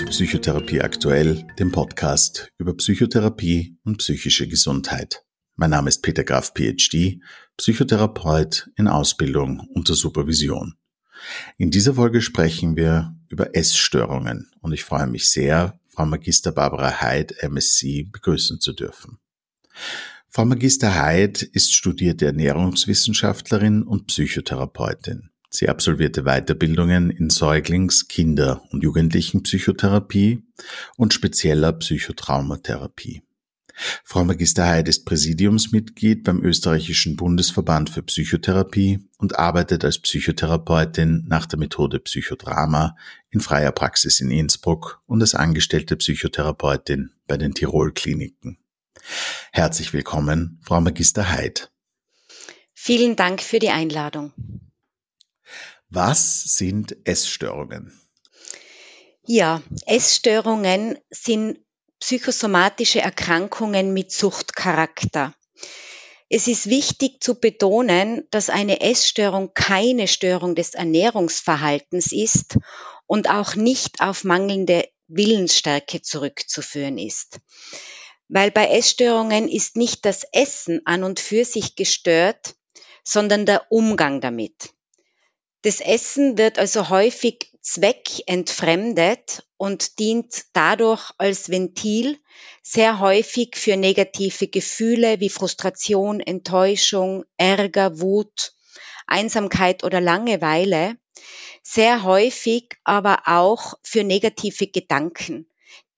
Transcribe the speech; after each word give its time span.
zu 0.00 0.06
Psychotherapie 0.06 0.80
aktuell, 0.80 1.46
dem 1.58 1.72
Podcast 1.72 2.50
über 2.56 2.74
Psychotherapie 2.74 3.76
und 3.84 3.98
psychische 3.98 4.48
Gesundheit. 4.48 5.26
Mein 5.56 5.68
Name 5.68 5.90
ist 5.90 6.00
Peter 6.00 6.24
Graf, 6.24 6.54
PhD, 6.54 7.20
Psychotherapeut 7.58 8.70
in 8.76 8.88
Ausbildung 8.88 9.68
unter 9.74 9.92
Supervision. 9.92 10.76
In 11.58 11.70
dieser 11.70 11.96
Folge 11.96 12.22
sprechen 12.22 12.76
wir 12.76 13.14
über 13.28 13.54
Essstörungen 13.54 14.50
und 14.62 14.72
ich 14.72 14.84
freue 14.84 15.06
mich 15.06 15.30
sehr, 15.30 15.78
Frau 15.88 16.06
Magister 16.06 16.52
Barbara 16.52 17.02
Heid, 17.02 17.34
MSc, 17.42 18.10
begrüßen 18.10 18.58
zu 18.58 18.72
dürfen. 18.72 19.18
Frau 20.30 20.46
Magister 20.46 20.94
Heid 20.94 21.42
ist 21.42 21.74
studierte 21.74 22.24
Ernährungswissenschaftlerin 22.24 23.82
und 23.82 24.06
Psychotherapeutin. 24.06 25.29
Sie 25.52 25.68
absolvierte 25.68 26.22
Weiterbildungen 26.22 27.10
in 27.10 27.28
Säuglings-, 27.28 28.06
Kinder- 28.06 28.62
und 28.70 28.84
Jugendlichenpsychotherapie 28.84 30.44
und 30.96 31.12
spezieller 31.12 31.72
Psychotraumatherapie. 31.72 33.22
Frau 34.04 34.24
Magister 34.24 34.66
Heid 34.66 34.88
ist 34.88 35.06
Präsidiumsmitglied 35.06 36.22
beim 36.22 36.42
österreichischen 36.42 37.16
Bundesverband 37.16 37.90
für 37.90 38.02
Psychotherapie 38.02 39.00
und 39.18 39.38
arbeitet 39.38 39.84
als 39.84 39.98
Psychotherapeutin 39.98 41.24
nach 41.26 41.46
der 41.46 41.58
Methode 41.58 41.98
Psychodrama 41.98 42.96
in 43.30 43.40
freier 43.40 43.72
Praxis 43.72 44.20
in 44.20 44.30
Innsbruck 44.30 45.02
und 45.06 45.20
als 45.22 45.34
angestellte 45.34 45.96
Psychotherapeutin 45.96 47.10
bei 47.26 47.36
den 47.36 47.54
Tirol 47.54 47.92
Kliniken. 47.92 48.58
Herzlich 49.52 49.92
willkommen, 49.92 50.60
Frau 50.62 50.80
Magister 50.80 51.30
Heid. 51.30 51.70
Vielen 52.74 53.16
Dank 53.16 53.42
für 53.42 53.58
die 53.58 53.70
Einladung. 53.70 54.32
Was 55.92 56.44
sind 56.44 56.96
Essstörungen? 57.04 58.00
Ja, 59.26 59.60
Essstörungen 59.86 60.96
sind 61.10 61.58
psychosomatische 61.98 63.00
Erkrankungen 63.00 63.92
mit 63.92 64.12
Suchtcharakter. 64.12 65.34
Es 66.28 66.46
ist 66.46 66.68
wichtig 66.68 67.20
zu 67.20 67.40
betonen, 67.40 68.22
dass 68.30 68.50
eine 68.50 68.82
Essstörung 68.82 69.52
keine 69.52 70.06
Störung 70.06 70.54
des 70.54 70.74
Ernährungsverhaltens 70.74 72.12
ist 72.12 72.56
und 73.06 73.28
auch 73.28 73.56
nicht 73.56 74.00
auf 74.00 74.22
mangelnde 74.22 74.88
Willensstärke 75.08 76.02
zurückzuführen 76.02 76.98
ist. 76.98 77.40
Weil 78.28 78.52
bei 78.52 78.68
Essstörungen 78.68 79.48
ist 79.48 79.74
nicht 79.74 80.04
das 80.04 80.22
Essen 80.30 80.82
an 80.84 81.02
und 81.02 81.18
für 81.18 81.44
sich 81.44 81.74
gestört, 81.74 82.54
sondern 83.02 83.44
der 83.44 83.72
Umgang 83.72 84.20
damit. 84.20 84.72
Das 85.62 85.80
Essen 85.80 86.38
wird 86.38 86.58
also 86.58 86.88
häufig 86.88 87.52
zweckentfremdet 87.60 89.46
und 89.58 89.98
dient 89.98 90.44
dadurch 90.54 91.10
als 91.18 91.50
Ventil 91.50 92.18
sehr 92.62 92.98
häufig 92.98 93.56
für 93.56 93.76
negative 93.76 94.48
Gefühle 94.48 95.20
wie 95.20 95.28
Frustration, 95.28 96.20
Enttäuschung, 96.20 97.24
Ärger, 97.36 98.00
Wut, 98.00 98.54
Einsamkeit 99.06 99.84
oder 99.84 100.00
Langeweile, 100.00 100.96
sehr 101.62 102.04
häufig 102.04 102.76
aber 102.84 103.24
auch 103.26 103.74
für 103.82 104.02
negative 104.02 104.66
Gedanken, 104.68 105.46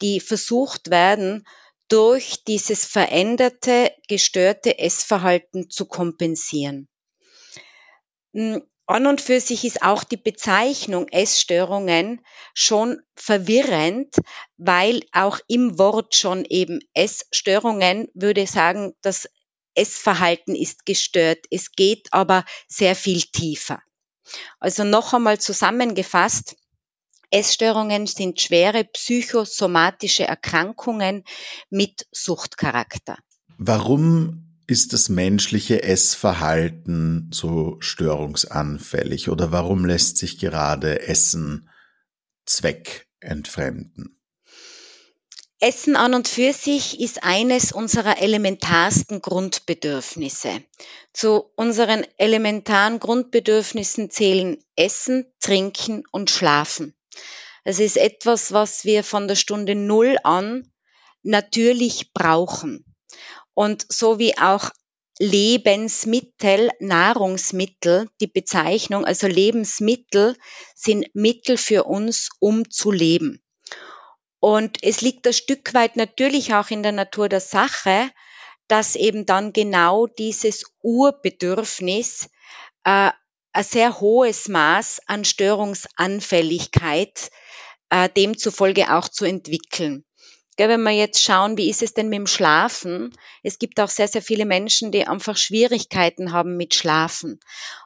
die 0.00 0.18
versucht 0.18 0.90
werden, 0.90 1.46
durch 1.86 2.42
dieses 2.44 2.84
veränderte, 2.84 3.92
gestörte 4.08 4.78
Essverhalten 4.78 5.70
zu 5.70 5.86
kompensieren. 5.86 6.88
An 8.86 9.06
und 9.06 9.20
für 9.20 9.40
sich 9.40 9.64
ist 9.64 9.82
auch 9.82 10.04
die 10.04 10.16
Bezeichnung 10.16 11.08
Essstörungen 11.08 12.20
schon 12.52 13.00
verwirrend, 13.14 14.16
weil 14.56 15.02
auch 15.12 15.38
im 15.48 15.78
Wort 15.78 16.14
schon 16.14 16.44
eben 16.44 16.80
Essstörungen 16.92 18.08
würde 18.14 18.46
sagen, 18.46 18.94
das 19.02 19.28
Essverhalten 19.74 20.54
ist 20.54 20.84
gestört. 20.84 21.46
Es 21.50 21.72
geht 21.72 22.08
aber 22.12 22.44
sehr 22.68 22.94
viel 22.96 23.22
tiefer. 23.22 23.80
Also 24.58 24.84
noch 24.84 25.14
einmal 25.14 25.38
zusammengefasst, 25.38 26.56
Essstörungen 27.30 28.06
sind 28.06 28.40
schwere 28.40 28.84
psychosomatische 28.84 30.24
Erkrankungen 30.24 31.24
mit 31.70 32.06
Suchtcharakter. 32.12 33.16
Warum 33.56 34.51
ist 34.72 34.94
das 34.94 35.10
menschliche 35.10 35.82
Essverhalten 35.82 37.30
so 37.30 37.76
störungsanfällig 37.80 39.28
oder 39.28 39.52
warum 39.52 39.84
lässt 39.84 40.16
sich 40.16 40.38
gerade 40.38 41.06
Essen 41.06 41.68
zweckentfremden? 42.46 44.18
Essen 45.60 45.94
an 45.94 46.14
und 46.14 46.26
für 46.26 46.54
sich 46.54 46.98
ist 47.00 47.22
eines 47.22 47.70
unserer 47.72 48.22
elementarsten 48.22 49.20
Grundbedürfnisse. 49.20 50.62
Zu 51.12 51.52
unseren 51.54 52.06
elementaren 52.16 52.98
Grundbedürfnissen 52.98 54.08
zählen 54.08 54.56
Essen, 54.74 55.26
Trinken 55.38 56.02
und 56.10 56.30
Schlafen. 56.30 56.94
Es 57.62 57.78
ist 57.78 57.98
etwas, 57.98 58.52
was 58.52 58.86
wir 58.86 59.04
von 59.04 59.28
der 59.28 59.36
Stunde 59.36 59.74
Null 59.74 60.16
an 60.24 60.72
natürlich 61.22 62.14
brauchen. 62.14 62.86
Und 63.54 63.86
so 63.90 64.18
wie 64.18 64.36
auch 64.38 64.70
Lebensmittel, 65.18 66.70
Nahrungsmittel, 66.80 68.08
die 68.20 68.26
Bezeichnung, 68.26 69.04
also 69.04 69.26
Lebensmittel 69.26 70.36
sind 70.74 71.14
Mittel 71.14 71.58
für 71.58 71.84
uns, 71.84 72.30
um 72.40 72.70
zu 72.70 72.90
leben. 72.90 73.42
Und 74.40 74.82
es 74.82 75.02
liegt 75.02 75.26
ein 75.26 75.32
Stück 75.32 75.74
weit 75.74 75.96
natürlich 75.96 76.54
auch 76.54 76.70
in 76.70 76.82
der 76.82 76.92
Natur 76.92 77.28
der 77.28 77.40
Sache, 77.40 78.10
dass 78.66 78.96
eben 78.96 79.26
dann 79.26 79.52
genau 79.52 80.06
dieses 80.06 80.64
Urbedürfnis 80.80 82.28
äh, 82.84 83.10
ein 83.52 83.64
sehr 83.64 84.00
hohes 84.00 84.48
Maß 84.48 85.02
an 85.06 85.24
Störungsanfälligkeit 85.24 87.30
äh, 87.90 88.08
demzufolge 88.08 88.94
auch 88.94 89.08
zu 89.08 89.26
entwickeln. 89.26 90.04
Gell, 90.56 90.68
wenn 90.68 90.82
wir 90.82 90.90
jetzt 90.90 91.22
schauen, 91.22 91.56
wie 91.56 91.70
ist 91.70 91.82
es 91.82 91.94
denn 91.94 92.08
mit 92.08 92.18
dem 92.18 92.26
Schlafen? 92.26 93.16
Es 93.42 93.58
gibt 93.58 93.80
auch 93.80 93.88
sehr, 93.88 94.08
sehr 94.08 94.22
viele 94.22 94.44
Menschen, 94.44 94.92
die 94.92 95.06
einfach 95.06 95.36
Schwierigkeiten 95.36 96.32
haben 96.32 96.56
mit 96.56 96.74
Schlafen. 96.74 97.40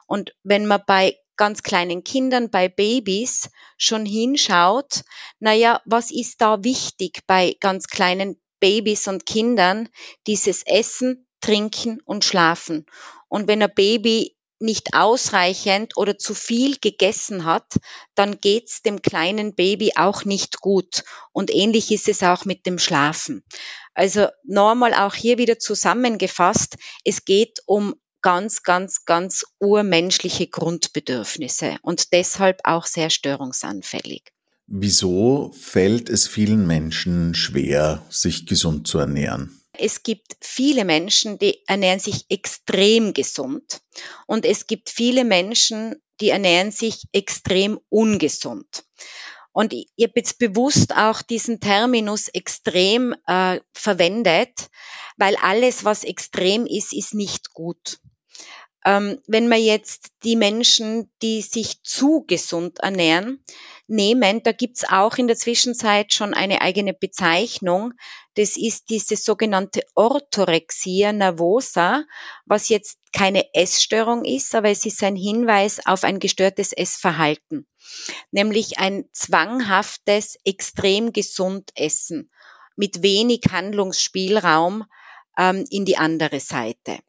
Und 0.05 0.35
wenn 0.43 0.65
man 0.65 0.83
bei 0.85 1.17
ganz 1.37 1.63
kleinen 1.63 2.03
Kindern, 2.03 2.49
bei 2.49 2.67
Babys 2.67 3.49
schon 3.77 4.05
hinschaut, 4.05 5.03
naja, 5.39 5.81
was 5.85 6.11
ist 6.11 6.41
da 6.41 6.63
wichtig 6.63 7.21
bei 7.25 7.55
ganz 7.59 7.87
kleinen 7.87 8.41
Babys 8.59 9.07
und 9.07 9.25
Kindern? 9.25 9.87
Dieses 10.25 10.63
Essen, 10.63 11.27
Trinken 11.39 12.01
und 12.03 12.25
Schlafen. 12.25 12.85
Und 13.29 13.47
wenn 13.47 13.61
ein 13.63 13.73
Baby 13.73 14.36
nicht 14.59 14.93
ausreichend 14.93 15.97
oder 15.97 16.17
zu 16.17 16.33
viel 16.33 16.77
gegessen 16.77 17.45
hat, 17.45 17.77
dann 18.15 18.39
geht's 18.39 18.81
dem 18.81 19.01
kleinen 19.01 19.55
Baby 19.55 19.93
auch 19.95 20.25
nicht 20.25 20.61
gut. 20.61 21.03
Und 21.31 21.53
ähnlich 21.53 21.91
ist 21.91 22.07
es 22.07 22.23
auch 22.23 22.45
mit 22.45 22.65
dem 22.65 22.79
Schlafen. 22.79 23.43
Also 23.93 24.27
normal 24.43 24.93
auch 24.93 25.15
hier 25.15 25.37
wieder 25.37 25.59
zusammengefasst, 25.59 26.77
es 27.03 27.25
geht 27.25 27.59
um 27.65 27.95
ganz, 28.21 28.63
ganz, 28.63 29.05
ganz 29.05 29.45
urmenschliche 29.59 30.47
Grundbedürfnisse 30.47 31.77
und 31.81 32.13
deshalb 32.13 32.61
auch 32.63 32.85
sehr 32.85 33.09
störungsanfällig. 33.09 34.23
Wieso 34.67 35.53
fällt 35.57 36.09
es 36.09 36.27
vielen 36.27 36.67
Menschen 36.67 37.33
schwer, 37.33 38.03
sich 38.09 38.45
gesund 38.45 38.85
zu 38.85 38.97
ernähren? 38.97 39.61
Es 39.79 40.03
gibt 40.03 40.35
viele 40.41 40.85
Menschen, 40.85 41.39
die 41.39 41.65
ernähren 41.67 41.99
sich 41.99 42.25
extrem 42.29 43.13
gesund 43.13 43.81
und 44.25 44.45
es 44.45 44.67
gibt 44.67 44.89
viele 44.89 45.23
Menschen, 45.23 45.95
die 46.19 46.29
ernähren 46.29 46.71
sich 46.71 47.03
extrem 47.13 47.79
ungesund. 47.89 48.83
Und 49.51 49.73
ich 49.73 49.87
habe 49.99 50.13
jetzt 50.15 50.37
bewusst 50.37 50.95
auch 50.95 51.21
diesen 51.23 51.59
Terminus 51.59 52.27
extrem 52.27 53.15
äh, 53.25 53.59
verwendet, 53.73 54.69
weil 55.17 55.35
alles, 55.37 55.83
was 55.83 56.03
extrem 56.03 56.67
ist, 56.67 56.93
ist 56.93 57.15
nicht 57.15 57.53
gut. 57.53 57.99
Ähm, 58.85 59.19
wenn 59.27 59.47
man 59.47 59.59
jetzt 59.59 60.11
die 60.23 60.35
Menschen, 60.35 61.11
die 61.21 61.41
sich 61.41 61.81
zu 61.81 62.23
gesund 62.27 62.79
ernähren, 62.79 63.43
nehmen, 63.87 64.43
da 64.43 64.51
gibt's 64.51 64.87
auch 64.87 65.17
in 65.17 65.27
der 65.27 65.35
Zwischenzeit 65.35 66.13
schon 66.13 66.33
eine 66.33 66.61
eigene 66.61 66.93
Bezeichnung. 66.93 67.93
Das 68.37 68.55
ist 68.55 68.91
diese 68.91 69.15
sogenannte 69.15 69.81
Orthorexia 69.95 71.11
nervosa, 71.11 72.05
was 72.45 72.69
jetzt 72.69 72.99
keine 73.11 73.51
Essstörung 73.55 74.25
ist, 74.25 74.53
aber 74.53 74.69
es 74.69 74.85
ist 74.85 75.01
ein 75.01 75.15
Hinweis 75.15 75.83
auf 75.83 76.03
ein 76.03 76.19
gestörtes 76.19 76.71
Essverhalten, 76.71 77.65
nämlich 78.29 78.77
ein 78.77 79.05
zwanghaftes, 79.11 80.37
extrem 80.45 81.13
gesund 81.13 81.71
Essen 81.73 82.29
mit 82.75 83.01
wenig 83.01 83.41
Handlungsspielraum 83.51 84.85
ähm, 85.35 85.65
in 85.71 85.85
die 85.85 85.97
andere 85.97 86.39
Seite. 86.39 86.99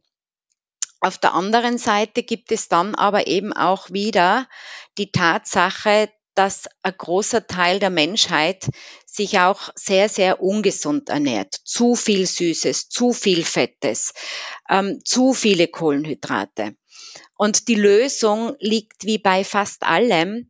Auf 1.00 1.18
der 1.18 1.34
anderen 1.34 1.76
Seite 1.76 2.22
gibt 2.22 2.52
es 2.52 2.68
dann 2.68 2.94
aber 2.94 3.26
eben 3.26 3.52
auch 3.52 3.90
wieder 3.90 4.48
die 4.96 5.12
Tatsache, 5.12 6.08
dass 6.38 6.68
ein 6.82 6.94
großer 6.96 7.48
Teil 7.48 7.80
der 7.80 7.90
Menschheit 7.90 8.68
sich 9.04 9.40
auch 9.40 9.70
sehr, 9.74 10.08
sehr 10.08 10.40
ungesund 10.40 11.08
ernährt. 11.08 11.52
Zu 11.64 11.96
viel 11.96 12.26
Süßes, 12.26 12.88
zu 12.88 13.12
viel 13.12 13.44
Fettes, 13.44 14.14
ähm, 14.70 15.00
zu 15.04 15.34
viele 15.34 15.66
Kohlenhydrate. 15.66 16.76
Und 17.36 17.66
die 17.66 17.74
Lösung 17.74 18.54
liegt 18.60 19.04
wie 19.04 19.18
bei 19.18 19.42
fast 19.42 19.82
allem 19.82 20.48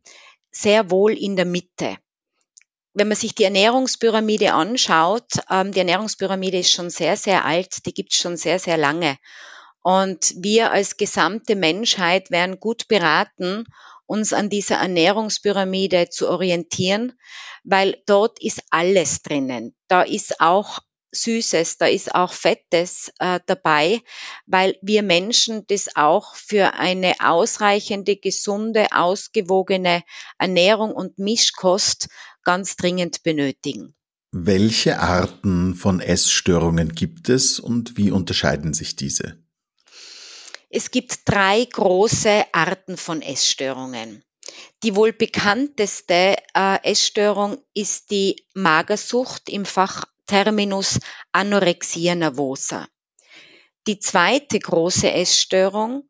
sehr 0.51 0.91
wohl 0.91 1.13
in 1.13 1.35
der 1.35 1.45
Mitte. 1.45 1.97
Wenn 2.93 3.07
man 3.07 3.17
sich 3.17 3.33
die 3.33 3.45
Ernährungspyramide 3.45 4.53
anschaut, 4.53 5.39
ähm, 5.49 5.71
die 5.71 5.79
Ernährungspyramide 5.79 6.59
ist 6.59 6.71
schon 6.71 6.91
sehr, 6.91 7.17
sehr 7.17 7.45
alt, 7.45 7.87
die 7.87 7.95
gibt 7.95 8.13
es 8.13 8.19
schon 8.19 8.37
sehr, 8.37 8.59
sehr 8.59 8.77
lange. 8.77 9.17
Und 9.81 10.35
wir 10.37 10.69
als 10.69 10.97
gesamte 10.97 11.55
Menschheit 11.55 12.29
wären 12.29 12.59
gut 12.59 12.87
beraten, 12.87 13.65
uns 14.09 14.33
an 14.33 14.49
dieser 14.49 14.77
Ernährungspyramide 14.77 16.09
zu 16.09 16.27
orientieren, 16.27 17.13
weil 17.63 18.01
dort 18.07 18.41
ist 18.41 18.63
alles 18.71 19.21
drinnen. 19.21 19.75
Da 19.87 20.01
ist 20.01 20.41
auch 20.41 20.79
Süßes, 21.11 21.77
da 21.77 21.85
ist 21.85 22.13
auch 22.15 22.33
Fettes 22.33 23.11
äh, 23.19 23.39
dabei, 23.45 24.01
weil 24.47 24.77
wir 24.81 25.03
Menschen 25.03 25.65
das 25.67 25.95
auch 25.95 26.35
für 26.35 26.73
eine 26.73 27.13
ausreichende, 27.19 28.15
gesunde, 28.15 28.87
ausgewogene 28.91 30.03
Ernährung 30.37 30.91
und 30.91 31.19
Mischkost 31.19 32.09
ganz 32.43 32.75
dringend 32.75 33.21
benötigen. 33.23 33.95
Welche 34.31 34.99
Arten 34.99 35.75
von 35.75 35.99
Essstörungen 35.99 36.93
gibt 36.93 37.29
es 37.29 37.59
und 37.59 37.97
wie 37.97 38.11
unterscheiden 38.11 38.73
sich 38.73 38.95
diese? 38.95 39.37
Es 40.71 40.91
gibt 40.91 41.21
drei 41.25 41.65
große 41.65 42.45
Arten 42.51 42.95
von 42.95 43.23
Essstörungen. 43.23 44.23
Die 44.83 44.95
wohl 44.95 45.13
bekannteste 45.13 46.35
äh, 46.53 46.83
Essstörung 46.83 47.57
ist 47.73 48.11
die 48.11 48.45
Magersucht 48.53 49.49
im 49.49 49.65
Fachterminus 49.65 50.99
Anorexia 51.31 52.13
nervosa. 52.13 52.87
Die 53.87 53.99
zweite 53.99 54.59
große 54.59 55.11
Essstörung 55.11 56.07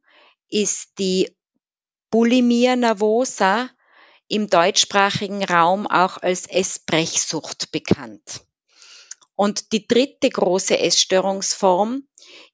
ist 0.50 0.90
die 1.00 1.34
Bulimia 2.12 2.76
nervosa, 2.76 3.70
im 4.28 4.50
deutschsprachigen 4.50 5.44
Raum 5.44 5.88
auch 5.88 6.18
als 6.18 6.48
Essbrechsucht 6.48 7.72
bekannt. 7.72 8.42
Und 9.36 9.72
die 9.72 9.88
dritte 9.88 10.30
große 10.30 10.78
Essstörungsform 10.78 12.04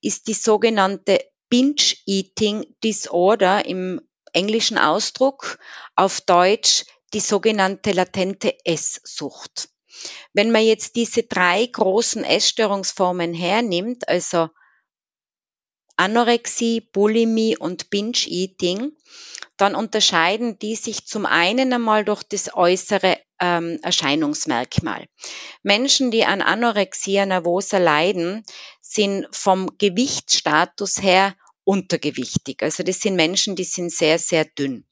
ist 0.00 0.28
die 0.28 0.34
sogenannte 0.34 1.20
Binge 1.48 1.94
Eating 2.06 2.66
Disorder 2.82 3.64
im 3.64 4.00
englischen 4.32 4.78
Ausdruck, 4.78 5.58
auf 5.94 6.20
Deutsch 6.20 6.84
die 7.14 7.20
sogenannte 7.20 7.92
latente 7.92 8.54
Esssucht. 8.64 9.68
Wenn 10.34 10.50
man 10.50 10.64
jetzt 10.64 10.96
diese 10.96 11.22
drei 11.22 11.64
großen 11.64 12.24
Essstörungsformen 12.24 13.32
hernimmt, 13.32 14.08
also 14.08 14.50
Anorexie, 15.96 16.80
Bulimie 16.80 17.56
und 17.56 17.90
Binge 17.90 18.26
Eating, 18.26 18.92
dann 19.56 19.74
unterscheiden 19.74 20.58
die 20.58 20.76
sich 20.76 21.06
zum 21.06 21.24
einen 21.26 21.72
einmal 21.72 22.04
durch 22.04 22.22
das 22.22 22.54
äußere 22.54 23.18
ähm, 23.40 23.78
Erscheinungsmerkmal. 23.82 25.06
Menschen, 25.62 26.10
die 26.10 26.24
an 26.24 26.42
Anorexia 26.42 27.24
nervosa 27.24 27.78
leiden, 27.78 28.44
sind 28.80 29.26
vom 29.32 29.78
Gewichtsstatus 29.78 31.02
her 31.02 31.34
untergewichtig. 31.64 32.62
Also 32.62 32.82
das 32.82 33.00
sind 33.00 33.16
Menschen, 33.16 33.56
die 33.56 33.64
sind 33.64 33.90
sehr, 33.90 34.18
sehr 34.18 34.44
dünn. 34.44 34.84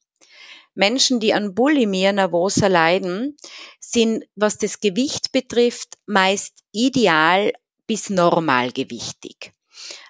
Menschen, 0.75 1.21
die 1.21 1.35
an 1.35 1.55
Bulimia 1.55 2.13
nervosa 2.13 2.67
leiden, 2.67 3.37
sind, 3.79 4.25
was 4.35 4.59
das 4.59 4.81
Gewicht 4.81 5.31
betrifft, 5.31 5.99
meist 6.07 6.65
ideal 6.73 7.53
bis 7.87 8.11
normalgewichtig. 8.11 9.53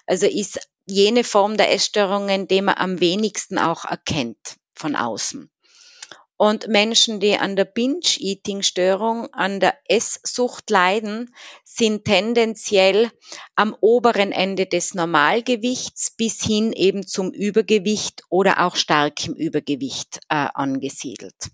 Also 0.07 0.25
ist 0.25 0.59
jene 0.85 1.23
Form 1.23 1.57
der 1.57 1.71
Essstörungen, 1.71 2.47
die 2.47 2.61
man 2.61 2.75
am 2.75 2.99
wenigsten 2.99 3.57
auch 3.57 3.85
erkennt 3.85 4.57
von 4.73 4.95
außen. 4.95 5.49
Und 6.37 6.67
Menschen, 6.67 7.21
die 7.21 7.37
an 7.37 7.55
der 7.55 7.63
Binge-Eating-Störung, 7.63 9.33
an 9.33 9.61
der 9.61 9.77
Esssucht 9.85 10.69
leiden, 10.69 11.33
sind 11.63 12.03
tendenziell 12.03 13.09
am 13.55 13.75
oberen 13.79 14.33
Ende 14.33 14.65
des 14.65 14.95
Normalgewichts 14.95 16.11
bis 16.11 16.43
hin 16.43 16.73
eben 16.73 17.07
zum 17.07 17.31
Übergewicht 17.31 18.23
oder 18.29 18.65
auch 18.65 18.75
starkem 18.75 19.33
Übergewicht 19.33 20.19
äh, 20.27 20.47
angesiedelt. 20.53 21.51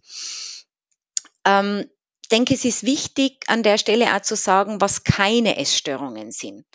Ähm, 1.46 1.86
ich 2.24 2.30
denke, 2.30 2.56
es 2.56 2.66
ist 2.66 2.84
wichtig, 2.84 3.44
an 3.48 3.62
der 3.62 3.78
Stelle 3.78 4.16
auch 4.16 4.22
zu 4.22 4.36
sagen, 4.36 4.82
was 4.82 5.04
keine 5.04 5.58
Essstörungen 5.58 6.32
sind. 6.32 6.66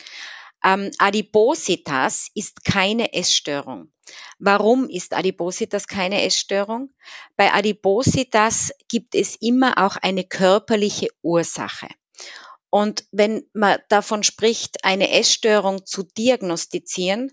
Ähm, 0.64 0.90
Adipositas 0.98 2.28
ist 2.34 2.64
keine 2.64 3.12
Essstörung. 3.12 3.92
Warum 4.38 4.88
ist 4.88 5.14
Adipositas 5.14 5.86
keine 5.86 6.22
Essstörung? 6.22 6.94
Bei 7.36 7.52
Adipositas 7.52 8.72
gibt 8.88 9.14
es 9.14 9.36
immer 9.36 9.84
auch 9.84 9.96
eine 9.96 10.24
körperliche 10.24 11.08
Ursache. 11.22 11.88
Und 12.70 13.04
wenn 13.10 13.48
man 13.52 13.78
davon 13.88 14.22
spricht, 14.22 14.84
eine 14.84 15.10
Essstörung 15.10 15.86
zu 15.86 16.02
diagnostizieren, 16.02 17.32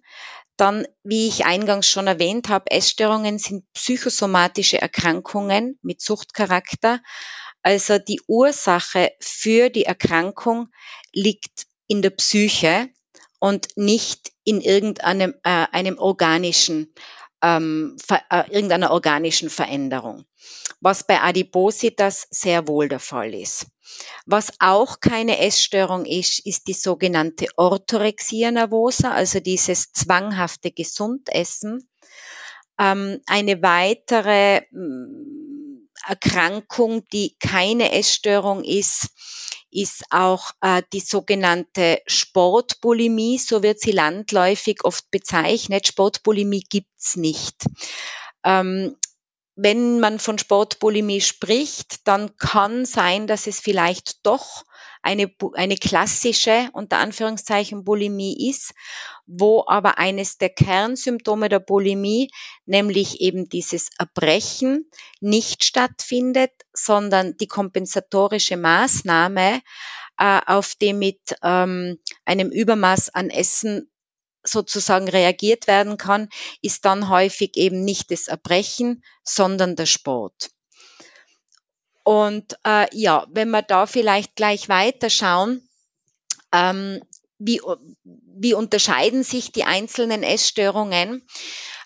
dann, 0.58 0.88
wie 1.04 1.28
ich 1.28 1.46
eingangs 1.46 1.90
schon 1.90 2.08
erwähnt 2.08 2.50
habe, 2.50 2.72
Essstörungen 2.72 3.40
sind 3.40 3.66
psychosomatische 3.74 4.80
Erkrankungen 4.80 5.80
mit 5.82 6.02
Suchtcharakter. 6.02 7.02
Also 7.64 7.98
die 7.98 8.22
Ursache 8.28 9.12
für 9.20 9.70
die 9.70 9.86
Erkrankung 9.86 10.68
liegt 11.12 11.66
in 11.88 12.02
der 12.02 12.12
Psyche 12.12 12.90
und 13.44 13.76
nicht 13.76 14.32
in 14.46 14.62
irgendeinem 14.62 15.34
äh, 15.44 15.68
einem 15.74 15.98
organischen 15.98 16.94
ähm, 17.42 17.98
äh, 18.08 18.50
irgendeiner 18.50 18.92
organischen 18.92 19.50
Veränderung, 19.50 20.24
was 20.80 21.06
bei 21.06 21.20
Adipositas 21.20 22.26
sehr 22.30 22.70
wohl 22.70 22.88
der 22.88 23.02
Fall 23.02 23.34
ist. 23.34 23.66
Was 24.26 24.54
auch 24.60 25.02
keine 25.02 25.40
Essstörung 25.40 26.06
ist, 26.06 26.40
ist 26.46 26.70
die 26.70 26.74
sogenannte 26.74 27.48
Orthorexia 27.58 28.50
nervosa, 28.50 29.12
also 29.12 29.42
dieses 29.42 29.92
zwanghafte 29.92 30.72
Gesundessen. 30.72 31.90
Ähm, 32.80 33.20
eine 33.26 33.62
weitere 33.62 34.62
mm, 34.72 35.90
Erkrankung, 36.08 37.04
die 37.12 37.36
keine 37.42 37.92
Essstörung 37.92 38.64
ist, 38.64 39.10
ist 39.74 40.04
auch 40.12 40.52
äh, 40.62 40.84
die 40.94 41.00
sogenannte 41.00 42.02
Sportbulimie, 42.08 43.38
so 43.38 43.64
wird 43.64 43.80
sie 43.80 43.92
landläufig 43.92 44.84
oft 44.84 45.10
bezeichnet. 45.12 45.88
Sportbulimie 45.88 46.66
gibt's 46.70 47.16
nicht. 47.16 47.56
Ähm, 48.44 48.96
wenn 49.56 50.00
man 50.00 50.20
von 50.20 50.38
Sportbulimie 50.40 51.22
spricht, 51.22 52.08
dann 52.08 52.36
kann 52.38 52.86
sein, 52.86 53.28
dass 53.28 53.48
es 53.48 53.60
vielleicht 53.60 54.26
doch 54.26 54.64
eine, 55.04 55.30
eine 55.54 55.76
klassische, 55.76 56.70
unter 56.74 56.98
Anführungszeichen, 56.98 57.84
Bulimie 57.84 58.50
ist, 58.50 58.74
wo 59.28 59.64
aber 59.68 60.00
eines 60.00 60.38
der 60.38 60.50
Kernsymptome 60.50 61.50
der 61.50 61.60
Bulimie, 61.60 62.32
nämlich 62.66 63.20
eben 63.22 63.50
dieses 63.50 63.90
Erbrechen, 64.00 64.90
nicht 65.20 65.66
stattfindet, 65.66 66.52
sondern 66.74 67.36
die 67.38 67.48
kompensatorische 67.48 68.58
Maßnahme, 68.58 69.62
äh, 70.18 70.42
auf 70.46 70.76
die 70.76 70.94
mit 70.94 71.36
ähm, 71.44 72.00
einem 72.26 72.50
Übermaß 72.50 73.14
an 73.14 73.30
Essen 73.30 73.90
sozusagen 74.44 75.08
reagiert 75.08 75.68
werden 75.68 75.98
kann, 75.98 76.30
ist 76.62 76.86
dann 76.86 77.10
häufig 77.10 77.56
eben 77.56 77.84
nicht 77.84 78.12
das 78.12 78.28
Erbrechen, 78.28 79.04
sondern 79.24 79.76
der 79.76 79.86
Sport. 79.86 80.52
Und 82.04 82.58
äh, 82.66 82.88
ja, 82.92 83.26
wenn 83.30 83.50
wir 83.50 83.62
da 83.62 83.86
vielleicht 83.86 84.36
gleich 84.36 84.68
weiterschauen, 84.68 85.68
ähm, 86.52 87.02
wie, 87.40 87.62
wie 88.04 88.54
unterscheiden 88.54 89.24
sich 89.24 89.52
die 89.52 89.64
einzelnen 89.64 90.24
Essstörungen? 90.24 91.26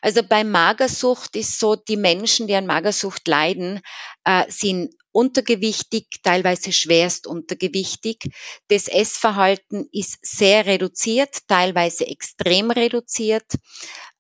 Also 0.01 0.21
bei 0.23 0.43
Magersucht 0.43 1.35
ist 1.35 1.59
so, 1.59 1.75
die 1.75 1.97
Menschen, 1.97 2.47
die 2.47 2.55
an 2.55 2.67
Magersucht 2.67 3.27
leiden, 3.27 3.81
äh, 4.23 4.45
sind 4.49 4.93
untergewichtig, 5.17 6.21
teilweise 6.21 6.71
schwerst 6.71 7.25
untergewichtig. 7.25 8.29
Das 8.67 8.87
Essverhalten 8.87 9.89
ist 9.91 10.19
sehr 10.21 10.67
reduziert, 10.67 11.47
teilweise 11.47 12.05
extrem 12.05 12.69
reduziert. 12.69 13.51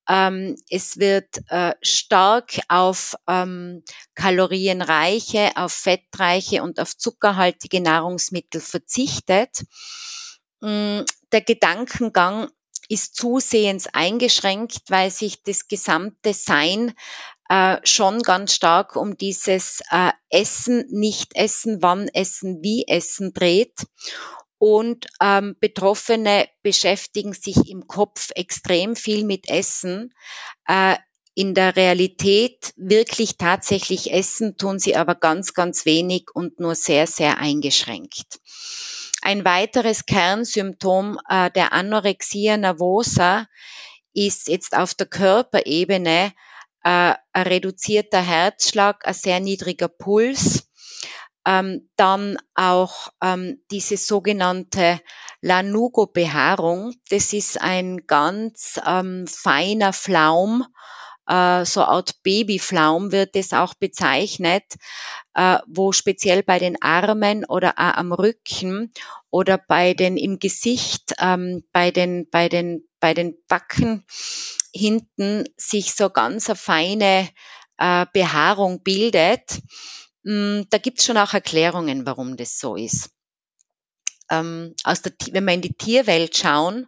Ähm, 0.09 0.55
es 0.71 0.97
wird 0.97 1.27
äh, 1.49 1.75
stark 1.83 2.61
auf 2.67 3.13
ähm, 3.27 3.83
kalorienreiche, 4.15 5.51
auf 5.55 5.71
fettreiche 5.71 6.63
und 6.63 6.79
auf 6.79 6.97
zuckerhaltige 6.97 7.79
Nahrungsmittel 7.79 8.59
verzichtet. 8.59 9.65
Mm, 10.61 11.01
der 11.31 11.41
Gedankengang 11.41 12.49
ist 12.89 13.15
zusehends 13.15 13.85
eingeschränkt, 13.93 14.81
weil 14.87 15.11
sich 15.11 15.43
das 15.43 15.67
gesamte 15.67 16.33
Sein 16.33 16.93
äh, 17.49 17.77
schon 17.83 18.21
ganz 18.21 18.53
stark 18.53 18.95
um 18.95 19.17
dieses 19.17 19.81
äh, 19.91 20.11
Essen, 20.29 20.85
nicht 20.89 21.35
essen, 21.35 21.81
wann 21.81 22.07
essen, 22.09 22.59
wie 22.61 22.85
essen 22.87 23.33
dreht. 23.33 23.87
Und 24.59 25.07
ähm, 25.21 25.55
Betroffene 25.59 26.47
beschäftigen 26.63 27.33
sich 27.33 27.69
im 27.69 27.87
Kopf 27.87 28.31
extrem 28.35 28.95
viel 28.95 29.23
mit 29.23 29.49
Essen. 29.49 30.13
Äh, 30.67 30.95
in 31.35 31.53
der 31.53 31.75
Realität 31.75 32.73
wirklich 32.75 33.37
tatsächlich 33.37 34.11
essen 34.11 34.57
tun 34.57 34.79
sie 34.79 34.95
aber 34.95 35.13
ganz, 35.13 35.53
ganz 35.53 35.85
wenig 35.85 36.31
und 36.33 36.59
nur 36.59 36.73
sehr, 36.73 37.05
sehr 37.05 37.37
eingeschränkt. 37.37 38.39
Ein 39.21 39.45
weiteres 39.45 40.07
Kernsymptom 40.07 41.19
äh, 41.29 41.51
der 41.51 41.73
Anorexia 41.73 42.57
nervosa 42.57 43.45
ist 44.13 44.47
jetzt 44.47 44.75
auf 44.75 44.95
der 44.95 45.05
Körperebene 45.05 46.33
äh, 46.83 47.13
ein 47.33 47.47
reduzierter 47.47 48.21
Herzschlag, 48.21 49.05
ein 49.07 49.13
sehr 49.13 49.39
niedriger 49.39 49.87
Puls, 49.87 50.69
ähm, 51.45 51.89
dann 51.95 52.37
auch 52.55 53.09
ähm, 53.21 53.63
diese 53.71 53.97
sogenannte 53.97 54.99
Lanugo-Behaarung. 55.41 56.93
Das 57.09 57.33
ist 57.33 57.61
ein 57.61 58.05
ganz 58.07 58.79
ähm, 58.85 59.27
feiner 59.27 59.93
Flaum, 59.93 60.65
äh, 61.27 61.65
so 61.65 61.83
Art 61.83 62.23
Babyflaum 62.23 63.11
wird 63.11 63.35
es 63.35 63.53
auch 63.53 63.73
bezeichnet, 63.73 64.63
äh, 65.33 65.59
wo 65.67 65.91
speziell 65.91 66.41
bei 66.41 66.57
den 66.57 66.81
Armen 66.81 67.45
oder 67.45 67.73
auch 67.77 67.95
am 67.95 68.13
Rücken 68.13 68.93
oder 69.29 69.57
bei 69.57 69.93
den 69.93 70.17
im 70.17 70.39
Gesicht, 70.39 71.13
ähm, 71.19 71.63
bei 71.73 71.91
den 71.91 72.29
bei 72.29 72.49
den 72.49 72.86
bei 72.99 73.13
den 73.13 73.35
Backen 73.47 74.05
hinten 74.73 75.45
sich 75.57 75.93
so 75.93 76.09
ganz 76.09 76.49
eine 76.49 76.55
feine 76.55 77.29
äh, 77.77 78.05
Behaarung 78.13 78.83
bildet. 78.83 79.61
Mm, 80.23 80.61
da 80.69 80.77
gibt 80.77 80.99
es 80.99 81.05
schon 81.05 81.17
auch 81.17 81.33
Erklärungen, 81.33 82.05
warum 82.05 82.37
das 82.37 82.59
so 82.59 82.75
ist. 82.75 83.09
Ähm, 84.29 84.75
aus 84.83 85.01
der, 85.01 85.13
wenn 85.31 85.45
wir 85.45 85.53
in 85.53 85.61
die 85.61 85.77
Tierwelt 85.77 86.35
schauen, 86.37 86.87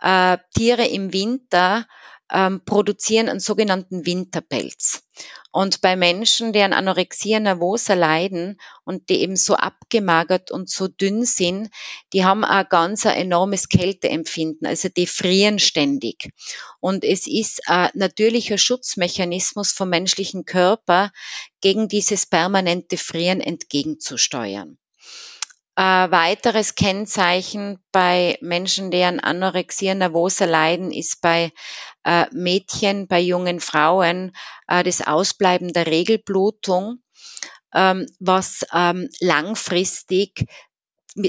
äh, 0.00 0.38
Tiere 0.54 0.86
im 0.86 1.12
Winter 1.12 1.86
ähm, 2.32 2.62
produzieren 2.64 3.28
einen 3.28 3.40
sogenannten 3.40 4.06
Winterpelz. 4.06 5.02
Und 5.50 5.80
bei 5.80 5.96
Menschen, 5.96 6.52
die 6.52 6.60
an 6.60 6.72
Anorexia 6.72 7.40
nervosa 7.40 7.94
leiden 7.94 8.60
und 8.84 9.08
die 9.08 9.20
eben 9.22 9.36
so 9.36 9.54
abgemagert 9.54 10.50
und 10.50 10.68
so 10.68 10.88
dünn 10.88 11.24
sind, 11.24 11.70
die 12.12 12.24
haben 12.24 12.44
ein 12.44 12.66
ganz 12.68 13.06
ein 13.06 13.16
enormes 13.16 13.68
Kälteempfinden, 13.68 14.66
also 14.66 14.88
die 14.88 15.06
frieren 15.06 15.58
ständig. 15.58 16.30
Und 16.80 17.02
es 17.02 17.26
ist 17.26 17.66
ein 17.66 17.90
natürlicher 17.94 18.58
Schutzmechanismus 18.58 19.72
vom 19.72 19.88
menschlichen 19.88 20.44
Körper, 20.44 21.10
gegen 21.60 21.88
dieses 21.88 22.26
permanente 22.26 22.96
Frieren 22.96 23.40
entgegenzusteuern. 23.40 24.78
Ein 25.80 26.10
weiteres 26.10 26.74
Kennzeichen 26.74 27.78
bei 27.92 28.36
Menschen, 28.40 28.90
die 28.90 29.04
an 29.04 29.20
Anorexia 29.20 29.94
nervosa 29.94 30.44
leiden, 30.44 30.90
ist 30.90 31.20
bei 31.20 31.52
äh, 32.02 32.26
Mädchen, 32.32 33.06
bei 33.06 33.20
jungen 33.20 33.60
Frauen 33.60 34.32
äh, 34.66 34.82
das 34.82 35.06
Ausbleiben 35.06 35.72
der 35.72 35.86
Regelblutung, 35.86 36.98
ähm, 37.72 38.06
was 38.18 38.66
ähm, 38.74 39.08
langfristig 39.20 40.46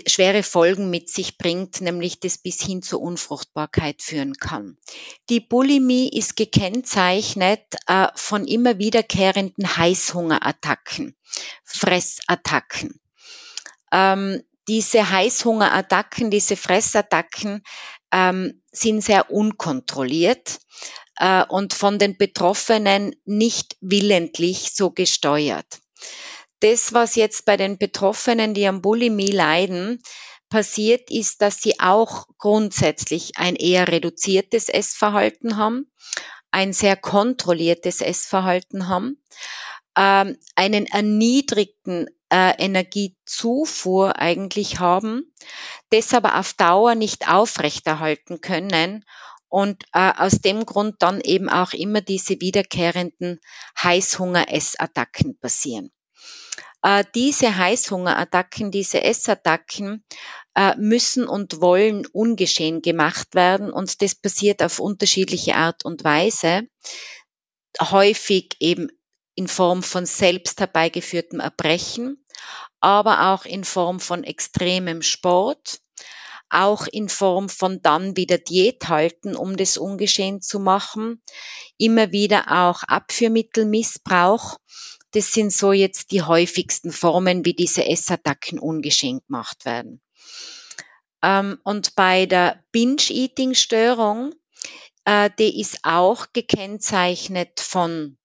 schwere 0.08 0.42
Folgen 0.42 0.90
mit 0.90 1.12
sich 1.12 1.38
bringt, 1.38 1.82
nämlich 1.82 2.20
das 2.20 2.40
bis 2.40 2.60
hin 2.60 2.82
zur 2.82 3.02
Unfruchtbarkeit 3.02 4.02
führen 4.02 4.34
kann. 4.34 4.80
Die 5.30 5.42
Bulimie 5.42 6.10
ist 6.10 6.36
gekennzeichnet 6.36 7.68
äh, 7.86 8.08
von 8.16 8.48
immer 8.48 8.80
wiederkehrenden 8.80 9.78
Heißhungerattacken, 9.78 11.16
Fressattacken. 11.64 13.00
Ähm, 13.92 14.44
diese 14.68 15.10
Heißhungerattacken, 15.10 16.30
diese 16.30 16.56
Fressattacken 16.56 17.64
ähm, 18.12 18.62
sind 18.72 19.04
sehr 19.04 19.32
unkontrolliert 19.32 20.60
äh, 21.16 21.44
und 21.46 21.74
von 21.74 21.98
den 21.98 22.18
Betroffenen 22.18 23.16
nicht 23.26 23.78
willentlich 23.82 24.72
so 24.76 24.92
gesteuert. 24.92 25.80
Das, 26.60 26.94
was 26.94 27.16
jetzt 27.16 27.46
bei 27.46 27.58
den 27.58 27.78
Betroffenen, 27.78 28.54
die 28.54 28.68
am 28.68 28.82
Bulimie 28.82 29.32
leiden, 29.32 30.02
passiert, 30.50 31.10
ist, 31.10 31.42
dass 31.42 31.62
sie 31.62 31.80
auch 31.80 32.28
grundsätzlich 32.38 33.38
ein 33.38 33.56
eher 33.56 33.88
reduziertes 33.88 34.68
Essverhalten 34.68 35.58
haben, 35.58 35.92
ein 36.52 36.74
sehr 36.74 36.98
kontrolliertes 36.98 38.02
Essverhalten 38.02 38.88
haben, 38.88 39.24
ähm, 39.96 40.38
einen 40.56 40.86
erniedrigten 40.86 42.08
äh, 42.32 42.54
Energiezufuhr 42.64 44.18
eigentlich 44.18 44.80
haben, 44.80 45.34
das 45.90 46.14
aber 46.14 46.40
auf 46.40 46.54
Dauer 46.54 46.96
nicht 46.96 47.30
aufrechterhalten 47.30 48.42
können 48.42 49.06
und 49.48 49.84
äh, 49.94 50.12
aus 50.16 50.40
dem 50.40 50.66
Grund 50.66 50.98
dann 51.00 51.22
eben 51.22 51.50
auch 51.50 51.74
immer 51.74 52.02
diese 52.02 52.40
wiederkehrenden 52.40 53.40
Heißhunger-Essattacken 53.82 55.40
passieren. 55.40 55.92
Äh, 56.82 57.04
diese 57.14 57.58
Heißhungerattacken, 57.58 58.72
diese 58.72 59.04
Essattacken 59.04 60.06
äh, 60.56 60.76
müssen 60.78 61.28
und 61.28 61.62
wollen 61.62 62.06
ungeschehen 62.06 62.82
gemacht 62.82 63.34
werden 63.34 63.72
und 63.72 64.02
das 64.02 64.16
passiert 64.16 64.64
auf 64.64 64.80
unterschiedliche 64.80 65.56
Art 65.56 65.84
und 65.84 66.04
Weise. 66.04 66.62
Häufig 67.82 68.56
eben 68.60 68.90
in 69.40 69.48
Form 69.48 69.84
von 69.84 70.06
selbst 70.06 70.60
herbeigeführtem 70.60 71.40
Erbrechen, 71.40 72.22
aber 72.82 73.32
auch 73.32 73.46
in 73.46 73.64
Form 73.64 74.02
von 74.02 74.26
extremem 74.26 75.02
Sport, 75.02 75.80
auch 76.50 76.88
in 76.88 77.08
Form 77.08 77.48
von 77.48 77.82
dann 77.82 78.18
wieder 78.18 78.38
Diät 78.38 78.90
halten, 78.90 79.38
um 79.38 79.56
das 79.56 79.78
ungeschehen 79.78 80.42
zu 80.42 80.60
machen, 80.60 81.22
immer 81.78 82.12
wieder 82.12 82.52
auch 82.52 82.84
Abführmittelmissbrauch. 82.84 84.58
Das 85.12 85.32
sind 85.32 85.54
so 85.54 85.72
jetzt 85.72 86.12
die 86.12 86.24
häufigsten 86.24 86.92
Formen, 86.92 87.46
wie 87.46 87.54
diese 87.54 87.86
Essattacken 87.86 88.60
ungeschehen 88.60 89.22
gemacht 89.26 89.64
werden. 89.64 90.02
Ähm, 91.24 91.60
und 91.64 91.96
bei 91.96 92.26
der 92.26 92.62
Binge-Eating-Störung, 92.74 94.34
äh, 95.06 95.30
die 95.40 95.62
ist 95.62 95.80
auch 95.84 96.28
gekennzeichnet 96.34 97.62
von 97.62 98.19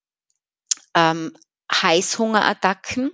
ähm, 0.95 1.37
Heißhungerattacken, 1.73 3.11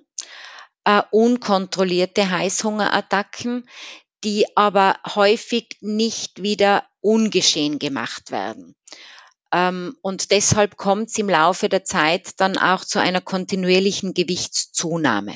äh, 0.85 1.03
unkontrollierte 1.11 2.31
Heißhungerattacken, 2.31 3.69
die 4.25 4.47
aber 4.57 4.99
häufig 5.15 5.77
nicht 5.81 6.43
wieder 6.43 6.85
ungeschehen 7.01 7.79
gemacht 7.79 8.31
werden. 8.31 8.75
Ähm, 9.53 9.97
und 10.03 10.31
deshalb 10.31 10.77
kommt 10.77 11.09
es 11.09 11.19
im 11.19 11.29
Laufe 11.29 11.69
der 11.69 11.85
Zeit 11.85 12.41
dann 12.41 12.59
auch 12.59 12.85
zu 12.85 13.01
einer 13.01 13.21
kontinuierlichen 13.21 14.15
Gewichtszunahme. 14.15 15.35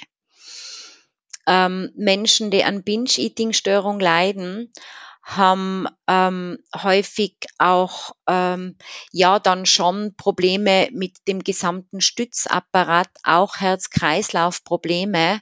Ähm, 1.47 1.91
Menschen, 1.97 2.51
die 2.51 2.65
an 2.65 2.85
Binge-Eating-Störung 2.85 4.01
leiden, 4.01 4.73
haben 5.25 5.88
ähm, 6.07 6.59
häufig 6.76 7.35
auch 7.59 8.12
ähm, 8.28 8.76
ja 9.11 9.38
dann 9.38 9.64
schon 9.66 10.14
Probleme 10.16 10.88
mit 10.93 11.26
dem 11.26 11.43
gesamten 11.43 12.00
Stützapparat, 12.02 13.09
auch 13.25 13.57
Herz-Kreislauf-Probleme. 13.57 15.40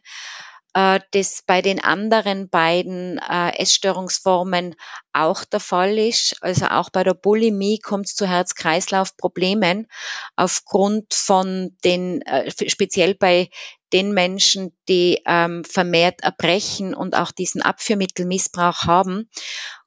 Äh, 0.75 1.01
das 1.11 1.43
bei 1.47 1.61
den 1.61 1.83
anderen 1.83 2.49
beiden 2.49 3.19
äh, 3.19 3.59
Essstörungsformen 3.59 4.75
auch 5.13 5.45
der 5.45 5.61
Fall 5.61 5.99
ist. 5.99 6.37
Also 6.41 6.67
auch 6.67 6.89
bei 6.91 7.05
der 7.05 7.15
Bulimie 7.15 7.79
kommt 7.79 8.07
es 8.07 8.15
zu 8.15 8.27
Herz-Kreislauf-Problemen 8.27 9.89
aufgrund 10.37 11.13
von 11.13 11.77
den, 11.85 12.23
äh, 12.23 12.51
speziell 12.71 13.15
bei 13.15 13.51
den 13.93 14.13
Menschen, 14.13 14.77
die 14.89 15.21
ähm, 15.27 15.65
vermehrt 15.65 16.23
erbrechen 16.23 16.95
und 16.95 17.17
auch 17.17 17.31
diesen 17.31 17.63
Abführmittelmissbrauch 17.63 18.83
haben, 18.83 19.29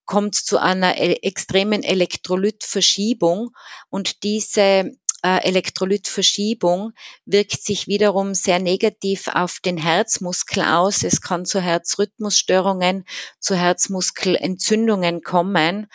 kommt 0.06 0.36
zu 0.36 0.60
einer 0.60 0.98
e 0.98 1.14
extremen 1.24 1.84
Elektrolytverschiebung 1.84 3.50
und 3.90 4.24
diese 4.24 4.92
äh, 5.26 5.44
Elektrolytverschiebung 5.44 6.92
wirkt 7.26 7.64
sich 7.64 7.88
wiederum 7.88 8.36
sehr 8.36 8.60
negativ 8.60 9.28
auf 9.28 9.60
den 9.60 9.78
Herzmuskel 9.78 10.62
aus. 10.64 11.04
Es 11.04 11.20
kann 11.20 11.46
zu 11.46 11.60
Herzrhythmusstörungen, 11.60 13.06
zu 13.40 13.56
Herzmuskelentzündungen 13.56 15.22
kommen. 15.22 15.88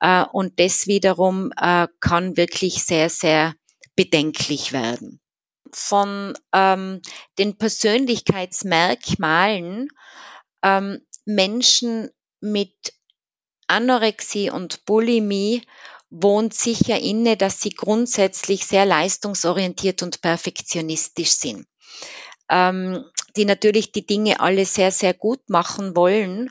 Äh, 0.00 0.24
und 0.32 0.58
das 0.58 0.86
wiederum 0.86 1.52
äh, 1.60 1.88
kann 2.00 2.38
wirklich 2.38 2.82
sehr, 2.82 3.10
sehr 3.10 3.54
bedenklich 3.96 4.72
werden. 4.72 5.20
Von 5.72 6.36
ähm, 6.52 7.00
den 7.38 7.56
Persönlichkeitsmerkmalen 7.56 9.88
ähm, 10.62 11.00
Menschen 11.24 12.10
mit 12.40 12.92
Anorexie 13.66 14.50
und 14.50 14.84
Bulimie 14.84 15.62
wohnt 16.10 16.54
sicher 16.54 16.98
inne, 16.98 17.36
dass 17.36 17.60
sie 17.60 17.70
grundsätzlich 17.70 18.66
sehr 18.66 18.84
leistungsorientiert 18.84 20.02
und 20.02 20.20
perfektionistisch 20.20 21.30
sind. 21.30 21.66
Ähm, 22.48 23.04
die 23.36 23.44
natürlich 23.44 23.92
die 23.92 24.04
Dinge 24.04 24.40
alle 24.40 24.66
sehr, 24.66 24.90
sehr 24.90 25.14
gut 25.14 25.48
machen 25.48 25.94
wollen 25.94 26.50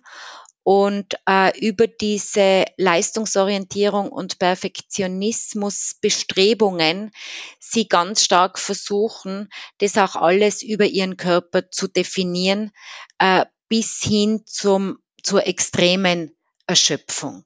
und 0.64 1.16
äh, 1.28 1.58
über 1.60 1.88
diese 1.88 2.66
Leistungsorientierung 2.78 4.10
und 4.10 4.40
Perfektionismus 4.40 5.96
Bestrebungen 6.02 7.12
sie 7.60 7.88
ganz 7.88 8.24
stark 8.24 8.60
versuchen, 8.60 9.50
das 9.80 9.98
auch 9.98 10.16
alles 10.16 10.62
über 10.62 10.86
ihren 10.86 11.18
Körper 11.18 11.72
zu 11.72 11.88
definieren, 11.88 12.72
äh, 13.20 13.46
bis 13.68 14.02
hin 14.02 14.42
zum, 14.46 15.00
zur 15.24 15.48
extremen 15.48 16.32
Erschöpfung. 16.68 17.46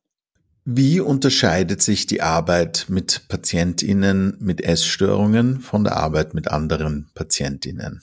Wie 0.65 1.01
unterscheidet 1.01 1.81
sich 1.81 2.05
die 2.05 2.21
Arbeit 2.21 2.85
mit 2.87 3.27
Patientinnen 3.27 4.37
mit 4.39 4.61
Essstörungen 4.61 5.59
von 5.59 5.83
der 5.83 5.97
Arbeit 5.97 6.33
mit 6.33 6.47
anderen 6.47 7.09
Patientinnen? 7.13 8.01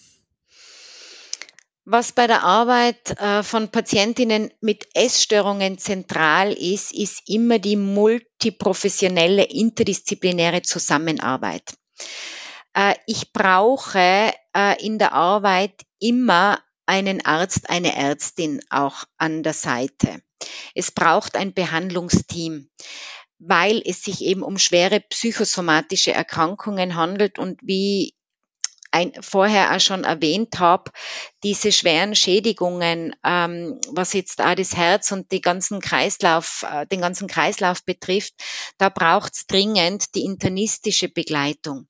Was 1.93 2.13
bei 2.13 2.29
der 2.29 2.45
Arbeit 2.45 3.19
äh, 3.19 3.43
von 3.43 3.69
Patientinnen 3.69 4.53
mit 4.61 4.87
Essstörungen 4.95 5.77
zentral 5.77 6.53
ist, 6.53 6.93
ist 6.93 7.23
immer 7.27 7.59
die 7.59 7.75
multiprofessionelle, 7.75 9.43
interdisziplinäre 9.43 10.63
Zusammenarbeit. 10.63 11.65
Äh, 12.75 12.95
ich 13.09 13.33
brauche 13.33 14.33
äh, 14.55 14.87
in 14.87 15.01
der 15.01 15.15
Arbeit 15.15 15.83
immer 15.99 16.61
einen 16.87 17.27
Arzt, 17.27 17.69
eine 17.69 17.97
Ärztin 17.97 18.61
auch 18.71 19.03
an 19.19 19.43
der 19.43 19.55
Seite. 19.55 20.23
Es 20.77 20.93
braucht 20.93 21.35
ein 21.35 21.55
Behandlungsteam, 21.55 22.71
weil 23.41 23.83
es 23.85 24.05
sich 24.05 24.23
eben 24.23 24.45
um 24.45 24.59
schwere 24.59 25.01
psychosomatische 25.01 26.13
Erkrankungen 26.13 26.95
handelt 26.95 27.41
und 27.41 27.59
wie 27.65 28.15
ein, 28.91 29.13
vorher 29.21 29.75
auch 29.75 29.81
schon 29.81 30.05
erwähnt 30.05 30.59
habe, 30.59 30.91
diese 31.43 31.73
schweren 31.73 32.15
Schädigungen, 32.15 33.15
ähm, 33.25 33.81
was 33.89 34.13
jetzt 34.13 34.43
auch 34.43 34.55
das 34.55 34.77
Herz 34.77 35.13
und 35.13 35.33
die 35.33 35.41
ganzen 35.41 35.81
Kreislauf, 35.81 36.67
äh, 36.71 36.87
den 36.87 37.01
ganzen 37.01 37.29
Kreislauf 37.29 37.85
betrifft, 37.85 38.35
da 38.79 38.89
braucht 38.89 39.35
es 39.35 39.47
dringend 39.47 40.15
die 40.15 40.25
internistische 40.25 41.09
Begleitung. 41.09 41.87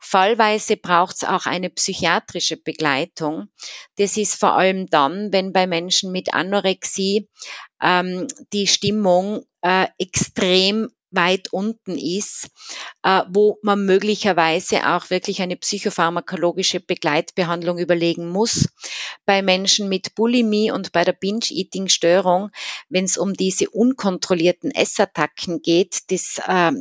Fallweise 0.00 0.76
braucht 0.76 1.16
es 1.16 1.24
auch 1.24 1.46
eine 1.46 1.70
psychiatrische 1.70 2.56
Begleitung. 2.56 3.48
Das 3.96 4.16
ist 4.16 4.34
vor 4.34 4.54
allem 4.54 4.86
dann, 4.86 5.32
wenn 5.32 5.52
bei 5.52 5.66
Menschen 5.66 6.12
mit 6.12 6.32
Anorexie 6.34 7.28
ähm, 7.82 8.26
die 8.52 8.66
Stimmung 8.66 9.44
äh, 9.62 9.86
extrem 9.98 10.90
weit 11.10 11.52
unten 11.52 11.96
ist, 11.96 12.48
äh, 13.02 13.22
wo 13.28 13.58
man 13.62 13.84
möglicherweise 13.86 14.88
auch 14.88 15.10
wirklich 15.10 15.42
eine 15.42 15.56
psychopharmakologische 15.56 16.80
Begleitbehandlung 16.80 17.78
überlegen 17.78 18.28
muss. 18.28 18.68
Bei 19.24 19.42
Menschen 19.42 19.88
mit 19.88 20.14
Bulimie 20.14 20.70
und 20.70 20.92
bei 20.92 21.04
der 21.04 21.12
Binge-Eating-Störung, 21.12 22.50
wenn 22.88 23.04
es 23.04 23.18
um 23.18 23.34
diese 23.34 23.70
unkontrollierten 23.70 24.70
Essattacken 24.70 25.62
geht, 25.62 26.10
das 26.10 26.40
äh, 26.46 26.72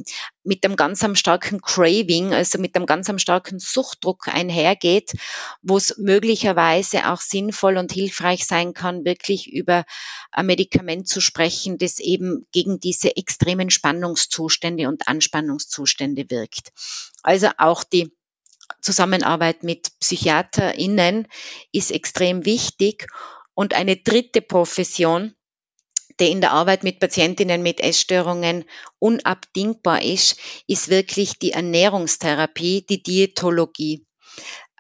mit 0.45 0.63
einem 0.63 0.75
ganz 0.75 1.05
starken 1.17 1.61
Craving, 1.61 2.33
also 2.33 2.59
mit 2.59 2.75
einem 2.75 2.85
ganz 2.85 3.09
starken 3.21 3.59
Suchtdruck 3.59 4.27
einhergeht, 4.27 5.13
wo 5.61 5.77
es 5.77 5.97
möglicherweise 5.97 7.11
auch 7.11 7.19
sinnvoll 7.19 7.77
und 7.77 7.91
hilfreich 7.91 8.45
sein 8.45 8.73
kann, 8.73 9.05
wirklich 9.05 9.51
über 9.51 9.85
ein 10.31 10.45
Medikament 10.45 11.07
zu 11.07 11.19
sprechen, 11.19 11.77
das 11.77 11.99
eben 11.99 12.45
gegen 12.51 12.79
diese 12.79 13.17
extremen 13.17 13.69
Spannungszustände 13.69 14.87
und 14.87 15.07
Anspannungszustände 15.07 16.29
wirkt. 16.29 16.71
Also 17.23 17.49
auch 17.57 17.83
die 17.83 18.11
Zusammenarbeit 18.81 19.63
mit 19.63 19.99
PsychiaterInnen 19.99 21.27
ist 21.71 21.91
extrem 21.91 22.45
wichtig. 22.45 23.07
Und 23.53 23.73
eine 23.73 23.95
dritte 23.95 24.41
Profession, 24.41 25.33
der 26.19 26.29
in 26.29 26.41
der 26.41 26.51
Arbeit 26.51 26.83
mit 26.83 26.99
Patientinnen 26.99 27.61
mit 27.61 27.79
Essstörungen 27.79 28.65
unabdingbar 28.99 30.01
ist, 30.01 30.39
ist 30.67 30.89
wirklich 30.89 31.39
die 31.39 31.51
Ernährungstherapie, 31.51 32.85
die 32.87 33.03
Diätologie. 33.03 34.05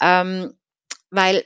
Ähm, 0.01 0.57
weil 1.09 1.45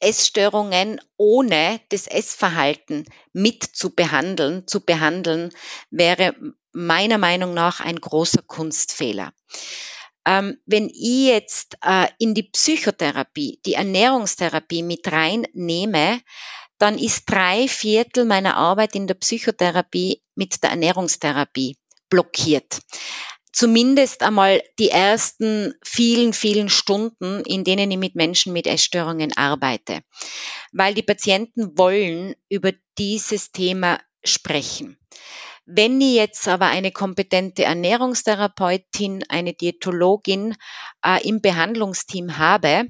Essstörungen 0.00 1.00
ohne 1.16 1.80
das 1.88 2.06
Essverhalten 2.06 3.06
mit 3.32 3.62
zu 3.62 3.94
behandeln, 3.94 4.66
zu 4.66 4.84
behandeln, 4.84 5.50
wäre 5.90 6.34
meiner 6.72 7.18
Meinung 7.18 7.54
nach 7.54 7.80
ein 7.80 7.96
großer 7.96 8.42
Kunstfehler. 8.42 9.32
Ähm, 10.26 10.58
wenn 10.66 10.88
ich 10.88 11.28
jetzt 11.28 11.78
äh, 11.82 12.08
in 12.18 12.34
die 12.34 12.42
Psychotherapie, 12.42 13.60
die 13.64 13.74
Ernährungstherapie 13.74 14.82
mit 14.82 15.10
reinnehme, 15.10 16.20
dann 16.78 16.98
ist 16.98 17.24
drei 17.26 17.68
Viertel 17.68 18.24
meiner 18.24 18.56
Arbeit 18.56 18.94
in 18.94 19.06
der 19.06 19.14
Psychotherapie 19.14 20.22
mit 20.34 20.62
der 20.62 20.70
Ernährungstherapie 20.70 21.76
blockiert. 22.10 22.80
Zumindest 23.52 24.22
einmal 24.22 24.62
die 24.78 24.90
ersten 24.90 25.72
vielen, 25.82 26.34
vielen 26.34 26.68
Stunden, 26.68 27.40
in 27.46 27.64
denen 27.64 27.90
ich 27.90 27.96
mit 27.96 28.14
Menschen 28.14 28.52
mit 28.52 28.66
Essstörungen 28.66 29.34
arbeite. 29.34 30.02
Weil 30.72 30.92
die 30.92 31.02
Patienten 31.02 31.78
wollen 31.78 32.34
über 32.50 32.72
dieses 32.98 33.52
Thema 33.52 33.98
sprechen. 34.22 34.98
Wenn 35.68 36.00
ich 36.00 36.14
jetzt 36.14 36.46
aber 36.46 36.66
eine 36.66 36.92
kompetente 36.92 37.64
Ernährungstherapeutin, 37.64 39.24
eine 39.28 39.52
Diätologin 39.52 40.54
äh, 41.04 41.26
im 41.26 41.40
Behandlungsteam 41.40 42.38
habe, 42.38 42.86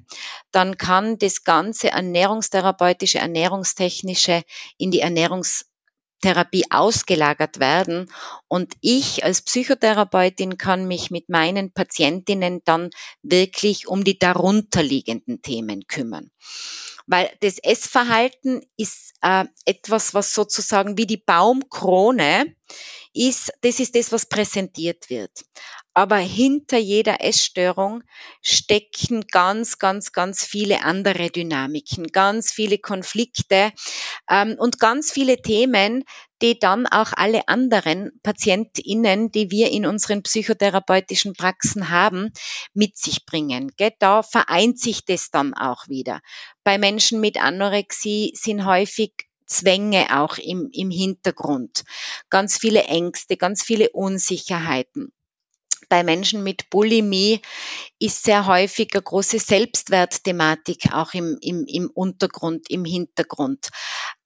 dann 0.53 0.77
kann 0.77 1.17
das 1.17 1.43
ganze 1.43 1.89
ernährungstherapeutische, 1.89 3.19
ernährungstechnische 3.19 4.43
in 4.77 4.91
die 4.91 5.01
Ernährungstherapie 5.01 6.67
ausgelagert 6.69 7.61
werden. 7.61 8.13
Und 8.47 8.75
ich 8.83 9.25
als 9.25 9.41
Psychotherapeutin 9.41 10.59
kann 10.59 10.87
mich 10.87 11.11
mit 11.11 11.31
meinen 11.31 11.73
Patientinnen 11.73 12.61
dann 12.67 12.91
wirklich 13.23 13.89
um 13.89 14.05
die 14.05 14.19
darunterliegenden 14.19 15.41
Themen 15.41 15.87
kümmern. 15.87 16.31
Weil 17.07 17.31
das 17.41 17.59
Essverhalten 17.59 18.65
ist 18.77 19.15
äh, 19.23 19.45
etwas, 19.65 20.15
was 20.15 20.35
sozusagen 20.35 20.99
wie 20.99 21.07
die 21.07 21.17
Baumkrone 21.17 22.55
ist, 23.15 23.53
das 23.63 23.81
ist 23.81 23.95
das, 23.95 24.13
was 24.13 24.27
präsentiert 24.27 25.09
wird. 25.09 25.45
Aber 25.99 26.19
hinter 26.19 26.77
jeder 26.77 27.25
Essstörung 27.25 28.03
stecken 28.43 29.25
ganz, 29.33 29.79
ganz, 29.79 30.13
ganz 30.13 30.45
viele 30.45 30.83
andere 30.83 31.31
Dynamiken, 31.31 32.09
ganz 32.09 32.53
viele 32.53 32.77
Konflikte 32.77 33.73
ähm, 34.29 34.57
und 34.59 34.79
ganz 34.79 35.11
viele 35.11 35.41
Themen, 35.41 36.05
die 36.43 36.59
dann 36.59 36.87
auch 36.87 37.15
alle 37.15 37.49
anderen 37.49 38.11
PatientInnen, 38.23 39.33
die 39.33 39.51
wir 39.51 39.71
in 39.71 39.87
unseren 39.87 40.23
psychotherapeutischen 40.23 41.33
Praxen 41.33 41.89
haben, 41.89 42.31
mit 42.75 42.99
sich 42.99 43.25
bringen. 43.25 43.73
Da 43.99 44.23
vereint 44.23 44.79
sich 44.79 45.07
das 45.07 45.31
dann 45.31 45.55
auch 45.55 45.89
wieder. 45.89 46.21
Bei 46.63 46.77
Menschen 46.77 47.21
mit 47.21 47.43
Anorexie 47.43 48.33
sind 48.35 48.67
häufig 48.67 49.15
Zwänge 49.47 50.09
auch 50.21 50.37
im, 50.37 50.69
im 50.75 50.91
Hintergrund, 50.91 51.85
ganz 52.29 52.59
viele 52.59 52.83
Ängste, 52.83 53.39
ganz 53.39 53.63
viele 53.63 53.89
Unsicherheiten. 53.93 55.16
Bei 55.89 56.03
Menschen 56.03 56.43
mit 56.43 56.71
Bulimie 56.71 57.41
ist 57.99 58.25
sehr 58.25 58.47
häufig 58.47 58.91
eine 58.93 59.03
große 59.03 59.39
Selbstwertthematik 59.39 60.93
auch 60.93 61.15
im, 61.15 61.39
im, 61.41 61.65
im 61.67 61.91
Untergrund, 61.91 62.71
im 62.71 62.85
Hintergrund. 62.85 63.69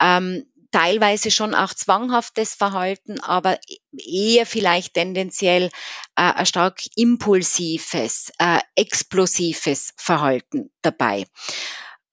Ähm, 0.01 0.47
teilweise 0.73 1.31
schon 1.31 1.55
auch 1.55 1.75
zwanghaftes 1.75 2.55
Verhalten, 2.55 3.21
aber 3.21 3.59
eher 3.93 4.47
vielleicht 4.47 4.95
tendenziell 4.95 5.65
äh, 5.65 5.71
ein 6.15 6.47
stark 6.47 6.81
impulsives, 6.97 8.31
äh, 8.39 8.61
explosives 8.77 9.93
Verhalten 9.97 10.71
dabei. 10.83 11.27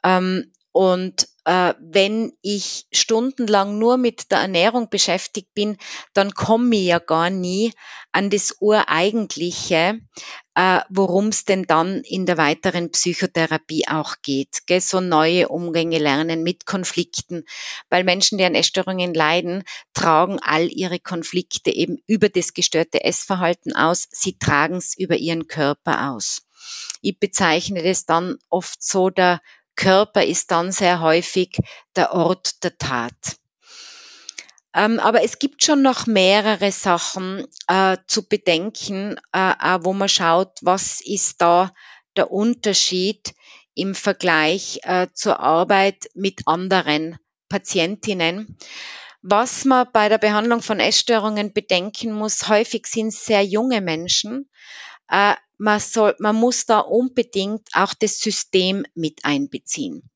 Ähm, 0.03 0.51
und 0.77 1.27
äh, 1.45 1.73
wenn 1.79 2.33
ich 2.43 2.85
stundenlang 2.91 3.79
nur 3.79 3.97
mit 3.97 4.29
der 4.29 4.37
Ernährung 4.37 4.91
beschäftigt 4.91 5.51
bin, 5.55 5.77
dann 6.13 6.35
komme 6.35 6.75
ich 6.75 6.85
ja 6.85 6.99
gar 6.99 7.31
nie 7.31 7.73
an 8.11 8.29
das 8.29 8.57
Ureigentliche, 8.59 9.99
äh, 10.53 10.81
worum 10.89 11.29
es 11.29 11.45
denn 11.45 11.63
dann 11.63 12.03
in 12.03 12.27
der 12.27 12.37
weiteren 12.37 12.91
Psychotherapie 12.91 13.87
auch 13.87 14.17
geht. 14.21 14.67
Gell? 14.67 14.79
So 14.79 15.01
neue 15.01 15.49
Umgänge 15.49 15.97
lernen 15.97 16.43
mit 16.43 16.67
Konflikten, 16.67 17.45
weil 17.89 18.03
Menschen, 18.03 18.37
die 18.37 18.45
an 18.45 18.53
Essstörungen 18.53 19.15
leiden, 19.15 19.63
tragen 19.95 20.37
all 20.43 20.71
ihre 20.71 20.99
Konflikte 20.99 21.71
eben 21.71 21.97
über 22.05 22.29
das 22.29 22.53
gestörte 22.53 23.03
Essverhalten 23.03 23.75
aus. 23.75 24.07
Sie 24.11 24.37
tragen 24.37 24.75
es 24.75 24.95
über 24.95 25.15
ihren 25.15 25.47
Körper 25.47 26.11
aus. 26.11 26.43
Ich 27.01 27.19
bezeichne 27.19 27.81
das 27.81 28.05
dann 28.05 28.37
oft 28.49 28.83
so 28.83 29.09
der 29.09 29.41
Körper 29.77 30.25
ist 30.25 30.51
dann 30.51 30.73
sehr 30.73 30.99
häufig 30.99 31.57
der 31.95 32.11
Ort 32.11 32.63
der 32.65 32.77
Tat. 32.77 33.13
Ähm, 34.73 34.99
aber 34.99 35.23
es 35.23 35.39
gibt 35.39 35.63
schon 35.63 35.81
noch 35.81 36.05
mehrere 36.05 36.71
Sachen 36.71 37.47
äh, 37.67 37.97
zu 38.07 38.27
bedenken, 38.27 39.17
äh, 39.31 39.79
wo 39.81 39.93
man 39.93 40.09
schaut, 40.09 40.59
was 40.61 40.99
ist 41.01 41.41
da 41.41 41.73
der 42.17 42.31
Unterschied 42.31 43.33
im 43.73 43.95
Vergleich 43.95 44.79
äh, 44.83 45.07
zur 45.13 45.39
Arbeit 45.39 46.09
mit 46.13 46.41
anderen 46.45 47.17
Patientinnen. 47.47 48.57
Was 49.21 49.65
man 49.65 49.87
bei 49.91 50.09
der 50.09 50.17
Behandlung 50.17 50.61
von 50.61 50.79
Essstörungen 50.79 51.53
bedenken 51.53 52.11
muss, 52.11 52.47
häufig 52.47 52.87
sind 52.87 53.07
es 53.07 53.25
sehr 53.25 53.43
junge 53.43 53.81
Menschen. 53.81 54.49
Man, 55.57 55.79
soll, 55.79 56.15
man 56.19 56.35
muss 56.35 56.65
da 56.65 56.79
unbedingt 56.79 57.67
auch 57.73 57.93
das 57.93 58.19
System 58.19 58.85
mit 58.93 59.25
einbeziehen. 59.25 60.09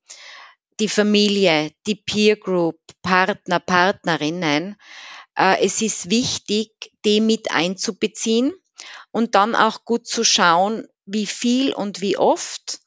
Die 0.80 0.88
Familie, 0.88 1.72
die 1.86 1.96
Peer 1.96 2.36
Group, 2.36 2.78
Partner, 3.02 3.60
Partnerinnen. 3.60 4.76
Äh, 5.36 5.64
es 5.64 5.82
ist 5.82 6.10
wichtig, 6.10 6.92
die 7.04 7.20
mit 7.20 7.50
einzubeziehen 7.50 8.52
und 9.10 9.34
dann 9.34 9.54
auch 9.54 9.84
gut 9.84 10.06
zu 10.06 10.24
schauen, 10.24 10.86
wie 11.06 11.26
viel 11.26 11.72
und 11.74 12.00
wie 12.00 12.16
oft 12.16 12.80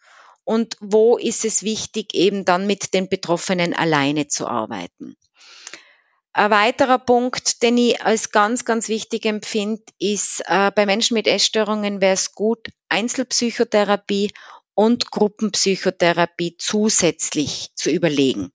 und 0.44 0.78
wo 0.80 1.18
ist 1.18 1.44
es 1.44 1.64
wichtig, 1.64 2.14
eben 2.14 2.46
dann 2.46 2.68
mit 2.68 2.94
den 2.94 3.10
Betroffenen 3.10 3.74
alleine 3.74 4.28
zu 4.28 4.48
arbeiten. 4.48 5.18
Ein 6.38 6.52
weiterer 6.52 7.00
Punkt, 7.00 7.64
den 7.64 7.78
ich 7.78 8.02
als 8.02 8.30
ganz, 8.30 8.66
ganz 8.66 8.90
wichtig 8.90 9.26
empfinde, 9.26 9.82
ist, 10.00 10.44
äh, 10.48 10.70
bei 10.70 10.86
Menschen 10.86 11.14
mit 11.14 11.28
Essstörungen 11.28 12.02
wäre 12.02 12.16
es 12.16 12.34
gut, 12.34 12.68
Einzelpsychotherapie 12.90 14.34
und 14.74 15.12
Gruppenpsychotherapie 15.12 16.58
zusätzlich 16.58 17.70
zu 17.76 17.90
überlegen. 17.90 18.52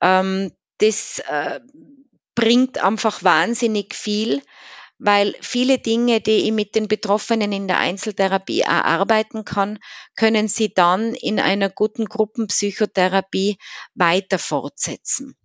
Ähm, 0.00 0.50
das 0.78 1.18
äh, 1.28 1.60
bringt 2.34 2.82
einfach 2.82 3.22
wahnsinnig 3.22 3.94
viel, 3.94 4.40
weil 4.96 5.36
viele 5.42 5.76
Dinge, 5.78 6.22
die 6.22 6.46
ich 6.46 6.52
mit 6.52 6.74
den 6.74 6.88
Betroffenen 6.88 7.52
in 7.52 7.68
der 7.68 7.80
Einzeltherapie 7.80 8.60
erarbeiten 8.62 9.44
kann, 9.44 9.78
können 10.16 10.48
sie 10.48 10.72
dann 10.72 11.14
in 11.14 11.38
einer 11.38 11.68
guten 11.68 12.06
Gruppenpsychotherapie 12.06 13.58
weiter 13.94 14.38
fortsetzen. 14.38 15.36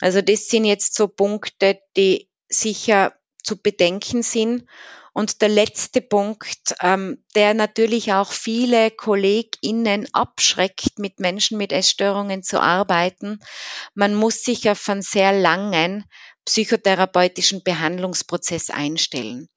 Also 0.00 0.22
das 0.22 0.48
sind 0.48 0.64
jetzt 0.64 0.94
so 0.94 1.08
Punkte, 1.08 1.80
die 1.96 2.28
sicher 2.48 3.12
zu 3.42 3.60
bedenken 3.60 4.22
sind. 4.22 4.64
Und 5.12 5.42
der 5.42 5.48
letzte 5.48 6.00
Punkt, 6.00 6.76
ähm, 6.80 7.24
der 7.34 7.52
natürlich 7.52 8.12
auch 8.12 8.30
viele 8.30 8.92
KollegInnen 8.92 10.06
abschreckt, 10.12 10.98
mit 10.98 11.18
Menschen 11.18 11.58
mit 11.58 11.72
Essstörungen 11.72 12.44
zu 12.44 12.60
arbeiten. 12.60 13.40
Man 13.94 14.14
muss 14.14 14.44
sich 14.44 14.70
auf 14.70 14.88
einen 14.88 15.02
sehr 15.02 15.32
langen 15.32 16.04
psychotherapeutischen 16.44 17.64
Behandlungsprozess 17.64 18.70
einstellen. 18.70 19.48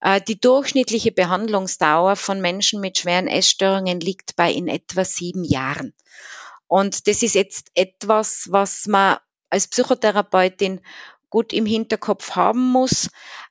Äh, 0.00 0.20
die 0.20 0.40
durchschnittliche 0.40 1.12
Behandlungsdauer 1.12 2.16
von 2.16 2.40
Menschen 2.40 2.80
mit 2.80 2.98
schweren 2.98 3.28
Essstörungen 3.28 4.00
liegt 4.00 4.34
bei 4.36 4.50
in 4.50 4.66
etwa 4.66 5.04
sieben 5.04 5.44
Jahren. 5.44 5.94
Und 6.66 7.06
das 7.06 7.22
ist 7.22 7.34
jetzt 7.34 7.70
etwas, 7.74 8.48
was 8.50 8.86
man 8.86 9.18
als 9.50 9.68
Psychotherapeutin 9.68 10.80
gut 11.30 11.52
im 11.52 11.66
Hinterkopf 11.66 12.32
haben 12.32 12.72
muss. 12.72 13.10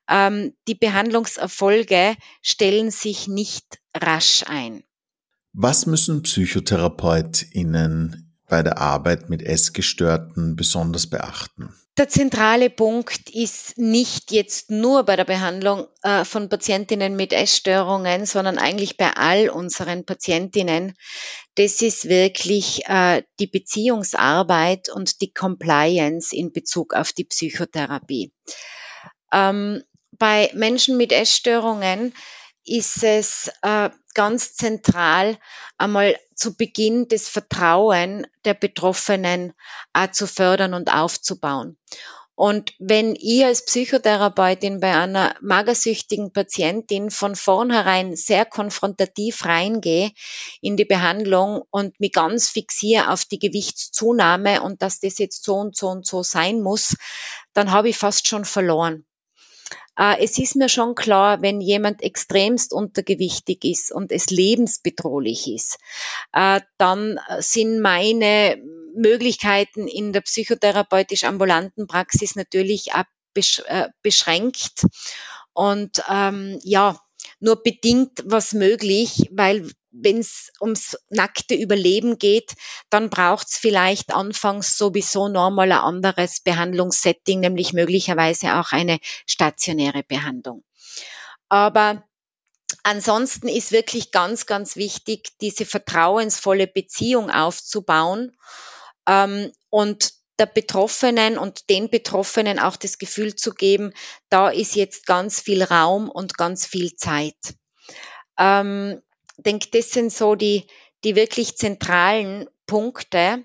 Ähm, 0.10 0.54
die 0.68 0.76
Behandlungserfolge 0.76 2.16
stellen 2.42 2.92
sich 2.92 3.28
nicht 3.28 3.80
rasch 3.96 4.44
ein. 4.48 4.84
Was 5.54 5.86
müssen 5.86 6.24
PsychotherapeutInnen 6.24 8.36
bei 8.48 8.64
der 8.64 8.78
Arbeit 8.78 9.30
mit 9.30 9.42
Essgestörten 9.42 10.56
besonders 10.56 11.08
beachten? 11.08 11.74
Der 11.98 12.10
zentrale 12.10 12.70
Punkt 12.70 13.32
ist 13.32 13.80
nicht 13.80 14.32
jetzt 14.32 14.70
nur 14.70 15.04
bei 15.04 15.16
der 15.16 15.26
Behandlung 15.26 15.88
äh, 16.04 16.26
von 16.26 16.48
Patientinnen 16.48 17.16
mit 17.16 17.34
Essstörungen, 17.34 18.28
sondern 18.28 18.60
eigentlich 18.60 18.98
bei 18.98 19.14
all 19.14 19.50
unseren 19.50 20.06
Patientinnen. 20.06 20.96
Das 21.56 21.82
ist 21.82 22.08
wirklich 22.08 22.86
äh, 22.86 23.24
die 23.40 23.48
Beziehungsarbeit 23.48 24.90
und 24.90 25.22
die 25.22 25.34
Compliance 25.34 26.36
in 26.36 26.54
Bezug 26.54 26.94
auf 26.94 27.14
die 27.14 27.24
Psychotherapie. 27.24 28.32
Ähm, 29.34 29.82
bei 30.12 30.52
Menschen 30.54 30.98
mit 30.98 31.12
Essstörungen 31.12 32.14
ist 32.68 33.04
es 33.04 33.50
äh, 33.62 33.90
ganz 34.14 34.56
zentral, 34.56 35.38
einmal 35.78 36.18
zu 36.36 36.56
Beginn 36.56 37.08
das 37.08 37.30
Vertrauen 37.30 38.28
der 38.46 38.54
Betroffenen 38.54 39.54
äh, 39.94 40.10
zu 40.12 40.28
fördern 40.28 40.74
und 40.74 40.94
aufzubauen. 40.94 41.78
Und 42.40 42.74
wenn 42.78 43.16
ich 43.16 43.44
als 43.44 43.66
Psychotherapeutin 43.66 44.80
bei 44.80 44.96
einer 44.96 45.36
magersüchtigen 45.42 46.32
Patientin 46.32 47.10
von 47.10 47.36
vornherein 47.36 48.16
sehr 48.16 48.46
konfrontativ 48.46 49.44
reingehe 49.46 50.12
in 50.62 50.78
die 50.78 50.86
Behandlung 50.86 51.64
und 51.72 52.00
mich 52.00 52.12
ganz 52.12 52.50
fixiere 52.50 53.10
auf 53.10 53.26
die 53.26 53.40
Gewichtszunahme 53.40 54.62
und 54.62 54.84
dass 54.84 55.00
das 55.00 55.18
jetzt 55.18 55.46
so 55.46 55.56
und 55.56 55.76
so 55.76 55.88
und 55.88 56.06
so 56.06 56.22
sein 56.22 56.62
muss, 56.62 56.96
dann 57.54 57.72
habe 57.72 57.90
ich 57.90 57.98
fast 57.98 58.28
schon 58.28 58.46
verloren. 58.46 59.08
Äh, 59.98 60.24
es 60.24 60.38
ist 60.38 60.56
mir 60.56 60.70
schon 60.70 60.96
klar, 60.96 61.42
wenn 61.42 61.62
jemand 61.62 62.02
extremst 62.04 62.74
untergewichtig 62.74 63.64
ist 63.64 63.92
und 63.92 64.12
es 64.12 64.30
lebensbedrohlich 64.30 65.48
ist, 65.48 65.80
äh, 66.34 66.62
dann 66.78 67.20
sind 67.40 67.82
meine 67.82 68.62
Möglichkeiten 68.96 69.88
in 69.88 70.14
der 70.14 70.22
psychotherapeutisch 70.22 71.24
ambulanten 71.24 71.88
Praxis 71.88 72.36
natürlich 72.36 72.92
äh, 72.94 73.88
beschränkt. 74.02 74.86
Und 75.54 76.04
ähm, 76.10 76.60
ja, 76.64 77.00
nur 77.40 77.62
bedingt 77.62 78.24
was 78.26 78.54
möglich, 78.54 79.30
weil 79.32 79.70
wenn 79.92 80.20
es 80.20 80.52
ums 80.62 80.98
nackte 81.10 81.56
Überleben 81.56 82.18
geht, 82.18 82.54
dann 82.90 83.10
braucht 83.10 83.48
es 83.48 83.58
vielleicht 83.58 84.14
anfangs 84.14 84.78
sowieso 84.78 85.28
nochmal 85.28 85.72
ein 85.72 85.80
anderes 85.80 86.42
Behandlungssetting, 86.42 87.40
nämlich 87.40 87.74
möglicherweise 87.74 88.56
auch 88.56 88.72
eine 88.72 89.00
stationäre 89.26 90.04
Behandlung. 90.04 90.64
Aber 91.50 92.04
ansonsten 92.84 93.48
ist 93.48 93.72
wirklich 93.72 94.12
ganz, 94.12 94.46
ganz 94.46 94.76
wichtig, 94.76 95.30
diese 95.42 95.66
vertrauensvolle 95.66 96.68
Beziehung 96.68 97.32
aufzubauen 97.32 98.36
ähm, 99.08 99.52
und 99.70 100.17
der 100.40 100.46
Betroffenen 100.46 101.38
und 101.38 101.70
den 101.70 101.90
Betroffenen 101.90 102.60
auch 102.60 102.76
das 102.76 102.98
Gefühl 102.98 103.36
zu 103.36 103.54
geben, 103.54 103.94
da 104.30 104.50
ist 104.50 104.76
jetzt 104.76 105.06
ganz 105.06 105.42
viel 105.42 105.64
Raum 105.64 106.10
und 106.10 106.38
ganz 106.38 106.66
viel 106.66 106.96
Zeit. 106.96 107.36
Ähm, 108.38 109.02
denke, 109.38 109.70
das 109.72 109.92
sind 109.92 110.12
so 110.12 110.36
die, 110.36 110.68
die 111.04 111.16
wirklich 111.16 111.58
zentralen 111.58 112.50
Punkte. 112.66 113.44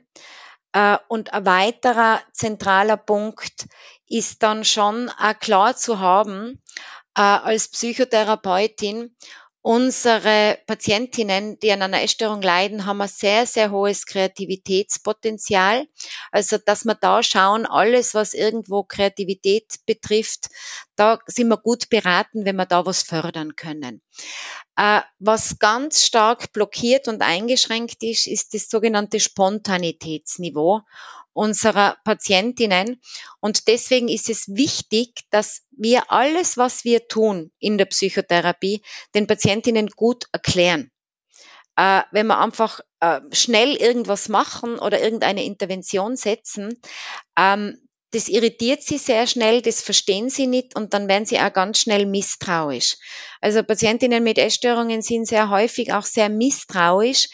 Äh, 0.73 0.99
und 1.09 1.33
ein 1.33 1.47
weiterer 1.47 2.21
zentraler 2.33 2.97
Punkt 2.97 3.67
ist 4.07 4.43
dann 4.43 4.65
schon 4.65 5.09
auch 5.11 5.39
klar 5.39 5.77
zu 5.77 5.99
haben, 5.99 6.63
äh, 7.17 7.21
als 7.21 7.69
Psychotherapeutin, 7.69 9.17
Unsere 9.65 10.59
Patientinnen, 10.67 11.57
die 11.61 11.71
an 11.71 11.83
einer 11.83 12.03
Essstörung 12.03 12.43
leiden, 12.43 12.85
haben 12.85 13.01
ein 13.01 13.07
sehr, 13.07 13.47
sehr 13.47 13.71
hohes 13.71 14.07
Kreativitätspotenzial. 14.07 15.87
Also, 16.33 16.59
dass 16.59 16.85
wir 16.85 16.97
da 16.97 17.23
schauen, 17.23 17.65
alles, 17.65 18.13
was 18.13 18.35
irgendwo 18.35 18.83
Kreativität 18.83 19.77
betrifft, 19.87 20.49
da 20.97 21.21
sind 21.27 21.47
wir 21.47 21.59
gut 21.59 21.89
beraten, 21.91 22.45
wenn 22.45 22.57
wir 22.57 22.67
da 22.67 22.85
was 22.87 23.05
fördern 23.05 23.55
können. 23.55 24.03
Äh, 24.77 25.03
was 25.21 25.61
ganz 25.61 26.05
stark 26.05 26.53
blockiert 26.53 27.07
und 27.07 27.23
eingeschränkt 27.23 28.03
ist, 28.03 28.27
ist 28.27 28.55
das 28.55 28.69
sogenannte 28.69 29.21
Spontanitätsniveau 29.21 30.81
unserer 31.33 31.97
Patientinnen. 32.05 33.01
Und 33.41 33.69
deswegen 33.69 34.09
ist 34.09 34.29
es 34.29 34.49
wichtig, 34.49 35.25
dass 35.31 35.63
wir 35.71 36.11
alles, 36.11 36.57
was 36.57 36.85
wir 36.85 37.09
tun 37.09 37.53
in 37.59 37.79
der 37.79 37.87
Psychotherapie, 37.87 38.83
den 39.15 39.27
Patientinnen 39.27 39.89
gut 39.89 40.27
erklären. 40.33 40.91
Äh, 41.77 42.03
wenn 42.11 42.27
wir 42.27 42.39
einfach 42.39 42.81
äh, 43.01 43.21
schnell 43.33 43.75
irgendwas 43.77 44.29
machen 44.29 44.79
oder 44.79 45.01
irgendeine 45.01 45.45
Intervention 45.45 46.17
setzen, 46.17 46.81
ähm, 47.37 47.82
das 48.13 48.29
irritiert 48.29 48.83
sie 48.83 48.99
sehr 48.99 49.27
schnell, 49.27 49.63
das 49.63 49.81
verstehen 49.81 50.29
sie 50.29 50.47
nicht 50.47 50.77
und 50.77 50.93
dann 50.95 51.09
werden 51.09 51.25
sie 51.25 51.39
auch 51.39 51.53
ganz 51.53 51.79
schnell 51.79 52.07
misstrauisch. 52.07 52.97
Also 53.41 53.63
Patientinnen 53.63 54.23
mit 54.23 54.39
Essstörungen 54.39 55.03
sind 55.03 55.27
sehr 55.27 55.49
häufig 55.49 55.93
auch 55.93 56.05
sehr 56.05 56.29
misstrauisch, 56.29 57.29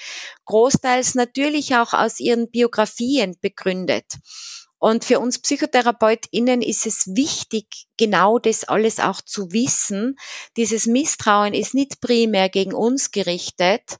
großteils 0.45 1.17
natürlich 1.17 1.75
auch 1.75 1.93
aus 1.93 2.21
ihren 2.21 2.51
Biografien 2.51 3.37
begründet. 3.41 4.07
Und 4.79 5.05
für 5.05 5.19
uns 5.19 5.41
PsychotherapeutInnen 5.41 6.63
ist 6.63 6.87
es 6.87 7.09
wichtig, 7.09 7.89
genau 7.97 8.39
das 8.39 8.63
alles 8.63 9.01
auch 9.01 9.21
zu 9.21 9.51
wissen. 9.51 10.17
Dieses 10.57 10.87
Misstrauen 10.87 11.53
ist 11.53 11.75
nicht 11.75 12.01
primär 12.01 12.49
gegen 12.49 12.73
uns 12.73 13.11
gerichtet, 13.11 13.99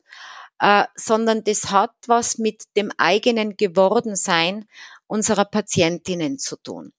äh, 0.61 0.85
sondern 0.95 1.43
das 1.43 1.71
hat 1.71 1.95
was 2.07 2.39
mit 2.39 2.63
dem 2.77 2.93
eigenen 2.97 3.57
Gewordensein 3.57 4.69
unserer 5.09 5.45
Patientinnen 5.45 6.39
zu 6.39 6.57
tun. 6.57 6.93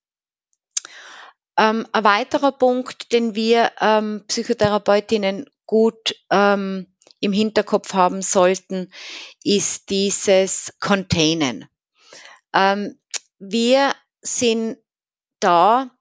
Ähm, 1.57 1.87
ein 1.91 2.03
weiterer 2.03 2.51
Punkt, 2.51 3.11
den 3.11 3.35
wir 3.35 3.71
ähm, 3.79 4.23
Psychotherapeutinnen 4.27 5.49
gut 5.65 6.15
ähm, 6.29 6.93
im 7.19 7.33
Hinterkopf 7.33 7.93
haben 7.93 8.21
sollten, 8.21 8.91
ist 9.43 9.89
dieses 9.89 10.73
Containen. 10.79 11.65
Ähm, 12.53 12.99
wir 13.39 13.93
sind 14.21 14.77
da, 15.39 15.91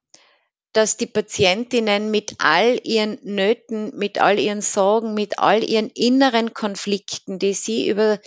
dass 0.73 0.97
die 0.97 1.07
Patientinnen 1.07 2.11
mit 2.11 2.37
all 2.39 2.81
ihren 2.85 3.19
Nöten, 3.23 3.97
mit 3.97 4.21
all 4.21 4.39
ihren 4.39 4.61
Sorgen, 4.61 5.15
mit 5.15 5.39
all 5.39 5.65
ihren 5.65 5.91
inneren 5.91 6.55
Konflikten, 6.55 7.39
die 7.39 7.55
sie 7.55 7.89
über 7.89 8.21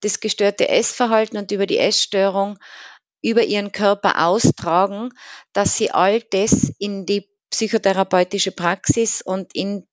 das 0.00 0.20
gestörte 0.20 0.68
Essverhalten 0.68 1.38
und 1.38 1.50
über 1.50 1.66
die 1.66 1.78
Essstörung 1.78 2.58
über 3.22 3.44
ihren 3.44 3.72
Körper 3.72 4.26
austragen, 4.26 5.10
dass 5.52 5.76
sie 5.76 5.90
all 5.90 6.20
das 6.20 6.72
in 6.78 7.06
die 7.06 7.28
psychotherapeutische 7.50 8.52
Praxis 8.52 9.22
und 9.22 9.54
in 9.54 9.86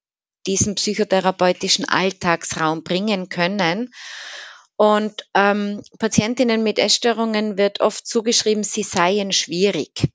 diesen 0.46 0.76
psychotherapeutischen 0.76 1.88
Alltagsraum 1.88 2.84
bringen 2.84 3.30
können. 3.30 3.94
Und 4.76 5.28
ähm, 5.34 5.82
Patientinnen 6.00 6.64
mit 6.64 6.80
Essstörungen 6.80 7.58
wird 7.58 7.80
oft 7.80 8.06
zugeschrieben, 8.06 8.64
sie 8.64 8.84
seien 8.84 9.32
schwierig. 9.32 10.10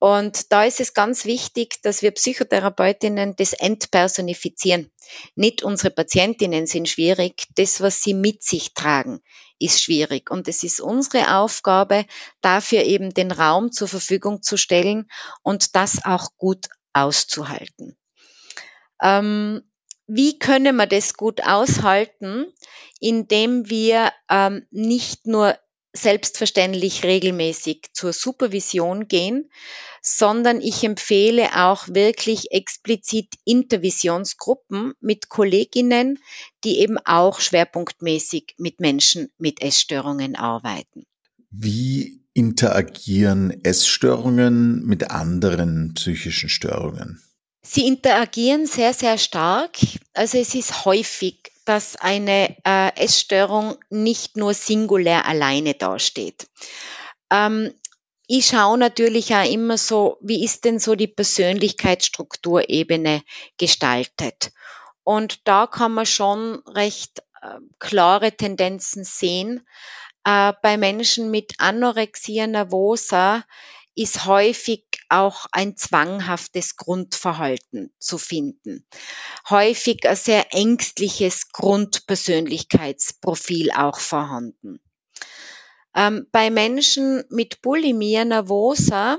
Und 0.00 0.50
da 0.50 0.64
ist 0.64 0.80
es 0.80 0.94
ganz 0.94 1.26
wichtig, 1.26 1.82
dass 1.82 2.00
wir 2.00 2.10
Psychotherapeutinnen 2.10 3.36
das 3.36 3.52
entpersonifizieren. 3.52 4.90
Nicht 5.34 5.62
unsere 5.62 5.90
Patientinnen 5.90 6.66
sind 6.66 6.88
schwierig, 6.88 7.46
das, 7.54 7.82
was 7.82 8.02
sie 8.02 8.14
mit 8.14 8.42
sich 8.42 8.72
tragen, 8.72 9.20
ist 9.58 9.82
schwierig. 9.82 10.30
Und 10.30 10.48
es 10.48 10.64
ist 10.64 10.80
unsere 10.80 11.36
Aufgabe, 11.36 12.06
dafür 12.40 12.84
eben 12.84 13.12
den 13.12 13.30
Raum 13.30 13.72
zur 13.72 13.88
Verfügung 13.88 14.42
zu 14.42 14.56
stellen 14.56 15.06
und 15.42 15.76
das 15.76 16.02
auch 16.02 16.30
gut 16.38 16.68
auszuhalten. 16.94 17.94
Ähm, 19.02 19.60
wie 20.06 20.38
können 20.38 20.76
wir 20.76 20.86
das 20.86 21.12
gut 21.12 21.44
aushalten, 21.44 22.46
indem 23.00 23.68
wir 23.68 24.12
ähm, 24.30 24.66
nicht 24.70 25.26
nur 25.26 25.58
selbstverständlich 25.92 27.04
regelmäßig 27.04 27.86
zur 27.92 28.12
Supervision 28.12 29.08
gehen, 29.08 29.50
sondern 30.02 30.60
ich 30.60 30.84
empfehle 30.84 31.50
auch 31.56 31.88
wirklich 31.88 32.52
explizit 32.52 33.28
Intervisionsgruppen 33.44 34.94
mit 35.00 35.28
Kolleginnen, 35.28 36.18
die 36.64 36.78
eben 36.78 36.98
auch 36.98 37.40
schwerpunktmäßig 37.40 38.54
mit 38.58 38.80
Menschen 38.80 39.30
mit 39.38 39.60
Essstörungen 39.60 40.36
arbeiten. 40.36 41.04
Wie 41.50 42.22
interagieren 42.32 43.64
Essstörungen 43.64 44.84
mit 44.86 45.10
anderen 45.10 45.94
psychischen 45.94 46.48
Störungen? 46.48 47.20
Sie 47.62 47.86
interagieren 47.86 48.66
sehr, 48.66 48.94
sehr 48.94 49.18
stark. 49.18 49.76
Also 50.14 50.38
es 50.38 50.54
ist 50.54 50.84
häufig, 50.84 51.52
dass 51.70 51.94
eine 51.94 52.56
äh, 52.64 52.96
Essstörung 52.96 53.76
nicht 53.90 54.36
nur 54.36 54.54
singulär 54.54 55.24
alleine 55.24 55.74
dasteht. 55.74 56.48
Ähm, 57.30 57.72
ich 58.26 58.48
schaue 58.48 58.76
natürlich 58.76 59.32
auch 59.36 59.48
immer 59.48 59.78
so, 59.78 60.18
wie 60.20 60.44
ist 60.44 60.64
denn 60.64 60.80
so 60.80 60.96
die 60.96 61.06
Persönlichkeitsstrukturebene 61.06 63.22
gestaltet? 63.56 64.50
Und 65.04 65.46
da 65.46 65.68
kann 65.68 65.92
man 65.92 66.06
schon 66.06 66.60
recht 66.66 67.20
äh, 67.40 67.60
klare 67.78 68.32
Tendenzen 68.32 69.04
sehen. 69.04 69.64
Äh, 70.24 70.54
bei 70.62 70.76
Menschen 70.76 71.30
mit 71.30 71.52
Anorexia 71.58 72.48
nervosa 72.48 73.44
ist 73.94 74.26
häufig 74.26 74.86
auch 75.10 75.46
ein 75.52 75.76
zwanghaftes 75.76 76.76
Grundverhalten 76.76 77.92
zu 77.98 78.16
finden. 78.18 78.86
Häufig 79.48 80.06
ein 80.08 80.16
sehr 80.16 80.54
ängstliches 80.54 81.50
Grundpersönlichkeitsprofil 81.52 83.72
auch 83.72 83.98
vorhanden. 83.98 84.80
Ähm, 85.94 86.26
bei 86.30 86.50
Menschen 86.50 87.24
mit 87.30 87.62
Bulimia 87.62 88.24
nervosa 88.24 89.18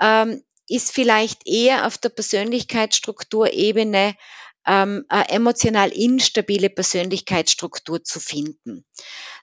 ähm, 0.00 0.42
ist 0.68 0.92
vielleicht 0.92 1.46
eher 1.46 1.86
auf 1.86 1.98
der 1.98 2.08
Persönlichkeitsstrukturebene 2.08 4.16
ähm, 4.66 5.04
eine 5.08 5.28
emotional 5.28 5.90
instabile 5.90 6.70
Persönlichkeitsstruktur 6.70 8.02
zu 8.02 8.18
finden. 8.18 8.84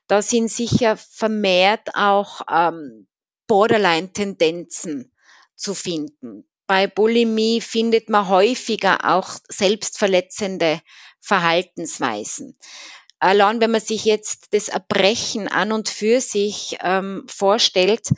Da 0.07 0.21
sind 0.21 0.49
sicher 0.49 0.97
vermehrt 0.97 1.89
auch 1.93 2.41
ähm, 2.51 3.07
Borderline-Tendenzen 3.47 5.13
zu 5.61 5.73
finden. 5.73 6.45
Bei 6.67 6.87
Bulimie 6.87 7.61
findet 7.61 8.09
man 8.09 8.29
häufiger 8.29 9.13
auch 9.15 9.37
selbstverletzende 9.49 10.81
Verhaltensweisen. 11.19 12.57
Allein 13.19 13.61
wenn 13.61 13.71
man 13.71 13.81
sich 13.81 14.05
jetzt 14.05 14.53
das 14.53 14.67
Erbrechen 14.67 15.47
an 15.47 15.71
und 15.71 15.89
für 15.89 16.21
sich 16.21 16.77
ähm, 16.81 17.23
vorstellt, 17.27 18.09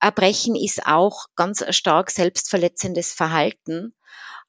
Erbrechen 0.00 0.54
ist 0.54 0.86
auch 0.86 1.26
ganz 1.34 1.64
stark 1.74 2.10
selbstverletzendes 2.10 3.14
Verhalten. 3.14 3.94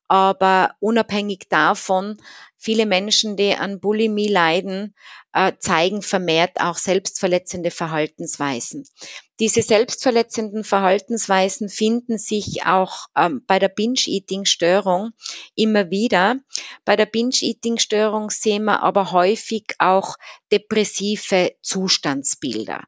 Aber 0.09 0.75
unabhängig 0.81 1.47
davon, 1.47 2.17
viele 2.57 2.85
Menschen, 2.85 3.37
die 3.37 3.55
an 3.55 3.79
Bulimie 3.79 4.27
leiden, 4.27 4.93
äh, 5.33 5.53
zeigen 5.59 6.01
vermehrt 6.01 6.59
auch 6.59 6.77
selbstverletzende 6.77 7.71
Verhaltensweisen. 7.71 8.85
Diese 9.39 9.61
selbstverletzenden 9.61 10.63
Verhaltensweisen 10.63 11.69
finden 11.69 12.17
sich 12.17 12.65
auch 12.65 13.07
ähm, 13.15 13.43
bei 13.47 13.57
der 13.57 13.69
Binge-Eating-Störung 13.69 15.11
immer 15.55 15.89
wieder. 15.89 16.35
Bei 16.85 16.95
der 16.95 17.07
Binge-Eating-Störung 17.07 18.29
sehen 18.29 18.65
wir 18.65 18.83
aber 18.83 19.11
häufig 19.11 19.65
auch 19.79 20.15
depressive 20.51 21.53
Zustandsbilder. 21.61 22.83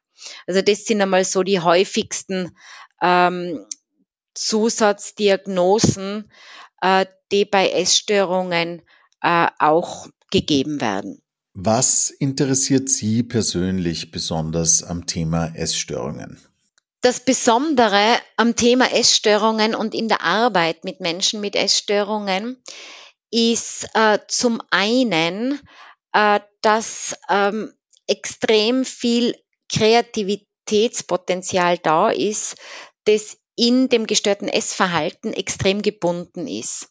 Also 0.45 0.61
das 0.61 0.85
sind 0.85 1.01
einmal 1.01 1.25
so 1.25 1.43
die 1.43 1.59
häufigsten 1.59 2.55
ähm, 3.01 3.65
Zusatzdiagnosen, 4.33 6.31
äh, 6.81 7.05
die 7.31 7.45
bei 7.45 7.69
Essstörungen 7.69 8.81
äh, 9.21 9.47
auch 9.59 10.07
gegeben 10.31 10.81
werden. 10.81 11.23
Was 11.55 12.09
interessiert 12.09 12.89
Sie 12.89 13.21
persönlich 13.21 14.09
besonders 14.09 14.81
am 14.81 15.05
Thema 15.05 15.55
Essstörungen? 15.55 16.41
Das 17.01 17.19
Besondere 17.19 18.17
am 18.37 18.55
Thema 18.55 18.91
Essstörungen 18.91 19.75
und 19.75 19.93
in 19.93 20.07
der 20.07 20.21
Arbeit 20.21 20.83
mit 20.83 20.99
Menschen 20.99 21.41
mit 21.41 21.55
Essstörungen 21.55 22.59
ist 23.29 23.87
äh, 23.93 24.17
zum 24.27 24.63
einen, 24.71 25.59
äh, 26.11 26.39
dass 26.61 27.15
ähm, 27.29 27.71
extrem 28.07 28.83
viel 28.83 29.35
Kreativitätspotenzial 29.69 31.77
da 31.77 32.09
ist, 32.09 32.55
das 33.05 33.37
in 33.55 33.89
dem 33.89 34.07
gestörten 34.07 34.47
Essverhalten 34.47 35.33
extrem 35.33 35.83
gebunden 35.83 36.47
ist. 36.47 36.89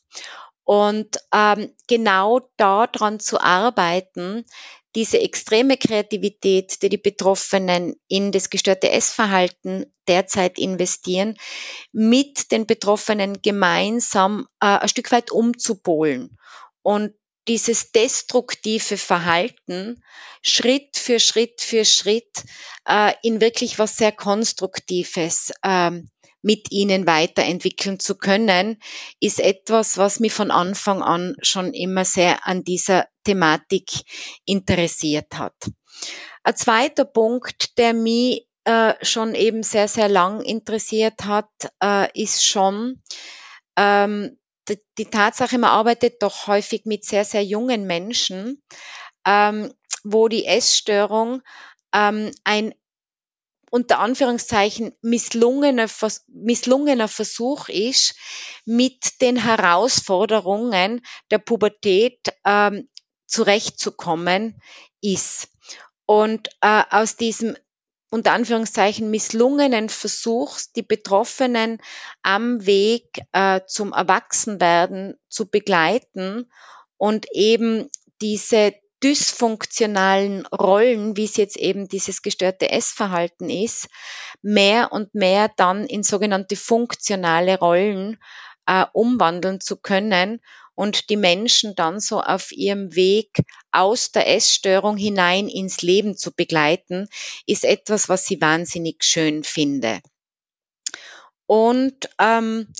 Und 0.64 1.18
ähm, 1.34 1.74
genau 1.88 2.40
daran 2.56 3.18
zu 3.20 3.40
arbeiten, 3.40 4.44
diese 4.94 5.20
extreme 5.20 5.76
Kreativität, 5.76 6.82
die 6.82 6.88
die 6.88 6.98
Betroffenen 6.98 7.94
in 8.08 8.30
das 8.30 8.50
gestörte 8.50 8.90
Essverhalten 8.90 9.86
derzeit 10.06 10.58
investieren, 10.58 11.36
mit 11.92 12.52
den 12.52 12.66
Betroffenen 12.66 13.40
gemeinsam 13.40 14.46
äh, 14.60 14.66
ein 14.66 14.88
Stück 14.88 15.10
weit 15.12 15.30
umzupolen 15.30 16.36
und 16.82 17.14
dieses 17.48 17.90
destruktive 17.90 18.96
Verhalten 18.96 20.02
Schritt 20.42 20.96
für 20.96 21.18
Schritt 21.18 21.60
für 21.60 21.84
Schritt 21.84 22.44
äh, 22.86 23.14
in 23.22 23.40
wirklich 23.40 23.78
was 23.78 23.96
sehr 23.96 24.12
Konstruktives 24.12 25.52
ähm, 25.64 26.08
mit 26.42 26.70
ihnen 26.70 27.06
weiterentwickeln 27.06 27.98
zu 27.98 28.16
können, 28.16 28.80
ist 29.20 29.40
etwas, 29.40 29.96
was 29.96 30.20
mich 30.20 30.32
von 30.32 30.50
Anfang 30.50 31.02
an 31.02 31.36
schon 31.40 31.72
immer 31.72 32.04
sehr 32.04 32.46
an 32.46 32.64
dieser 32.64 33.06
Thematik 33.24 33.90
interessiert 34.44 35.34
hat. 35.34 35.54
Ein 36.42 36.56
zweiter 36.56 37.04
Punkt, 37.04 37.78
der 37.78 37.94
mich 37.94 38.48
äh, 38.64 38.94
schon 39.02 39.34
eben 39.34 39.62
sehr, 39.62 39.88
sehr 39.88 40.08
lang 40.08 40.40
interessiert 40.40 41.24
hat, 41.24 41.50
äh, 41.82 42.08
ist 42.20 42.44
schon 42.44 43.02
ähm, 43.76 44.38
die, 44.68 44.78
die, 44.98 45.06
Tatsache, 45.06 45.58
man 45.58 45.70
arbeitet 45.70 46.22
doch 46.22 46.46
häufig 46.46 46.84
mit 46.84 47.04
sehr, 47.04 47.24
sehr 47.24 47.44
jungen 47.44 47.86
Menschen, 47.86 48.62
ähm, 49.26 49.72
wo 50.04 50.28
die 50.28 50.46
Essstörung 50.46 51.42
ähm, 51.92 52.30
ein 52.44 52.74
unter 53.72 54.00
Anführungszeichen 54.00 54.92
misslungener, 55.00 55.88
misslungener 56.28 57.08
Versuch 57.08 57.70
ist, 57.70 58.14
mit 58.66 59.22
den 59.22 59.36
Herausforderungen 59.42 61.00
der 61.30 61.38
Pubertät 61.38 62.18
ähm, 62.44 62.90
zurechtzukommen 63.26 64.60
ist. 65.00 65.48
Und 66.04 66.50
äh, 66.60 66.82
aus 66.90 67.16
diesem 67.16 67.56
unter 68.10 68.32
Anführungszeichen 68.32 69.10
misslungenen 69.10 69.88
Versuchs, 69.88 70.72
die 70.72 70.82
Betroffenen 70.82 71.78
am 72.22 72.66
Weg 72.66 73.22
äh, 73.32 73.62
zum 73.66 73.94
Erwachsenwerden 73.94 75.18
zu 75.30 75.48
begleiten 75.48 76.52
und 76.98 77.24
eben 77.32 77.88
diese 78.20 78.74
dysfunktionalen 79.02 80.46
Rollen, 80.46 81.16
wie 81.16 81.24
es 81.24 81.36
jetzt 81.36 81.56
eben 81.56 81.88
dieses 81.88 82.22
gestörte 82.22 82.70
Essverhalten 82.70 83.50
ist, 83.50 83.88
mehr 84.42 84.92
und 84.92 85.14
mehr 85.14 85.50
dann 85.56 85.86
in 85.86 86.02
sogenannte 86.02 86.56
funktionale 86.56 87.58
Rollen 87.58 88.18
äh, 88.66 88.84
umwandeln 88.92 89.60
zu 89.60 89.76
können 89.76 90.40
und 90.74 91.10
die 91.10 91.16
Menschen 91.16 91.74
dann 91.74 92.00
so 92.00 92.20
auf 92.20 92.52
ihrem 92.52 92.94
Weg 92.94 93.42
aus 93.70 94.12
der 94.12 94.28
Essstörung 94.28 94.96
hinein 94.96 95.48
ins 95.48 95.82
Leben 95.82 96.16
zu 96.16 96.32
begleiten, 96.32 97.08
ist 97.46 97.64
etwas, 97.64 98.08
was 98.08 98.30
ich 98.30 98.40
wahnsinnig 98.40 99.04
schön 99.04 99.44
finde. 99.44 100.00
Und 101.46 102.08
ähm, 102.18 102.72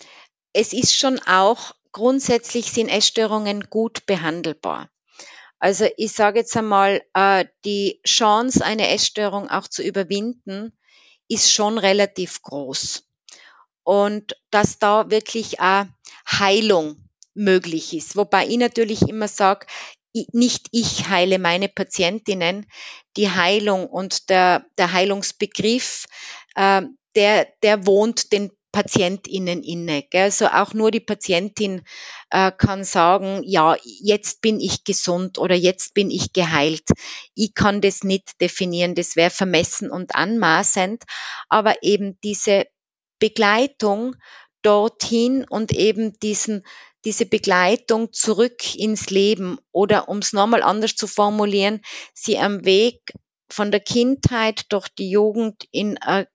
es 0.53 0.73
ist 0.73 0.97
schon 0.97 1.19
auch 1.19 1.75
grundsätzlich 1.91 2.71
sind 2.71 2.89
Essstörungen 2.89 3.69
gut 3.69 4.05
behandelbar. 4.05 4.89
Also 5.63 5.87
ich 5.95 6.11
sage 6.11 6.39
jetzt 6.39 6.57
einmal, 6.57 7.01
äh, 7.13 7.45
die 7.63 8.01
Chance, 8.05 8.65
eine 8.65 8.89
Essstörung 8.89 9.49
auch 9.49 9.65
zu 9.65 9.81
überwinden, 9.81 10.77
ist 11.29 11.53
schon 11.53 11.77
relativ 11.77 12.41
groß. 12.41 13.05
Und 13.83 14.35
dass 14.51 14.77
da 14.77 15.09
wirklich 15.09 15.61
auch 15.61 15.85
Heilung 16.29 16.97
möglich 17.33 17.93
ist. 17.93 18.17
Wobei 18.17 18.45
ich 18.45 18.57
natürlich 18.57 19.03
immer 19.03 19.29
sage, 19.29 19.65
nicht 20.33 20.67
ich 20.73 21.07
heile 21.07 21.39
meine 21.39 21.69
Patientinnen, 21.69 22.65
die 23.15 23.31
Heilung 23.31 23.87
und 23.87 24.29
der, 24.29 24.65
der 24.77 24.91
Heilungsbegriff, 24.91 26.07
äh, 26.55 26.81
der, 27.15 27.47
der 27.63 27.85
wohnt 27.85 28.33
den 28.33 28.51
PatientInnen 28.73 29.63
inne. 29.63 30.03
Gell? 30.09 30.23
Also 30.23 30.47
auch 30.47 30.73
nur 30.73 30.91
die 30.91 30.99
Patientin 30.99 31.83
äh, 32.31 32.51
kann 32.51 32.83
sagen, 32.83 33.41
ja, 33.45 33.77
jetzt 33.83 34.41
bin 34.41 34.59
ich 34.59 34.83
gesund 34.83 35.37
oder 35.37 35.55
jetzt 35.55 35.93
bin 35.93 36.11
ich 36.11 36.33
geheilt. 36.33 36.83
Ich 37.35 37.53
kann 37.53 37.79
das 37.79 38.03
nicht 38.03 38.41
definieren, 38.41 38.95
das 38.95 39.15
wäre 39.15 39.29
vermessen 39.29 39.89
und 39.89 40.15
anmaßend, 40.15 41.03
aber 41.47 41.75
eben 41.83 42.19
diese 42.23 42.65
Begleitung 43.19 44.15
dorthin 44.63 45.45
und 45.47 45.71
eben 45.71 46.19
diesen 46.19 46.63
diese 47.05 47.25
Begleitung 47.25 48.13
zurück 48.13 48.75
ins 48.75 49.09
Leben 49.09 49.59
oder 49.73 50.07
um 50.07 50.19
es 50.19 50.31
nochmal 50.31 50.63
anders 50.63 50.95
zu 50.95 51.05
formulieren, 51.05 51.81
sie 52.13 52.37
am 52.37 52.63
Weg 52.63 53.11
von 53.49 53.71
der 53.71 53.81
Kindheit 53.81 54.71
durch 54.71 54.87
die 54.87 55.09
Jugend 55.09 55.67
in 55.71 55.97
ein 55.97 56.27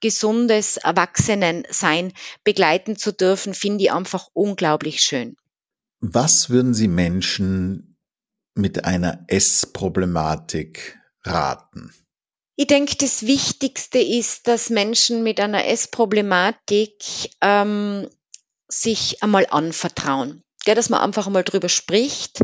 gesundes 0.00 0.76
Erwachsenensein 0.76 2.12
begleiten 2.44 2.96
zu 2.96 3.12
dürfen, 3.12 3.54
finde 3.54 3.84
ich 3.84 3.92
einfach 3.92 4.28
unglaublich 4.32 5.00
schön. 5.00 5.36
Was 6.00 6.50
würden 6.50 6.74
Sie 6.74 6.88
Menschen 6.88 7.96
mit 8.54 8.84
einer 8.84 9.24
Essproblematik 9.28 10.98
raten? 11.22 11.92
Ich 12.56 12.66
denke, 12.66 12.96
das 12.96 13.26
Wichtigste 13.26 13.98
ist, 13.98 14.48
dass 14.48 14.70
Menschen 14.70 15.22
mit 15.22 15.40
einer 15.40 15.66
Essproblematik 15.66 17.02
ähm, 17.42 18.08
sich 18.68 19.22
einmal 19.22 19.46
anvertrauen. 19.50 20.42
Ja, 20.64 20.74
dass 20.74 20.88
man 20.88 21.00
einfach 21.00 21.26
einmal 21.26 21.44
drüber 21.44 21.68
spricht, 21.68 22.40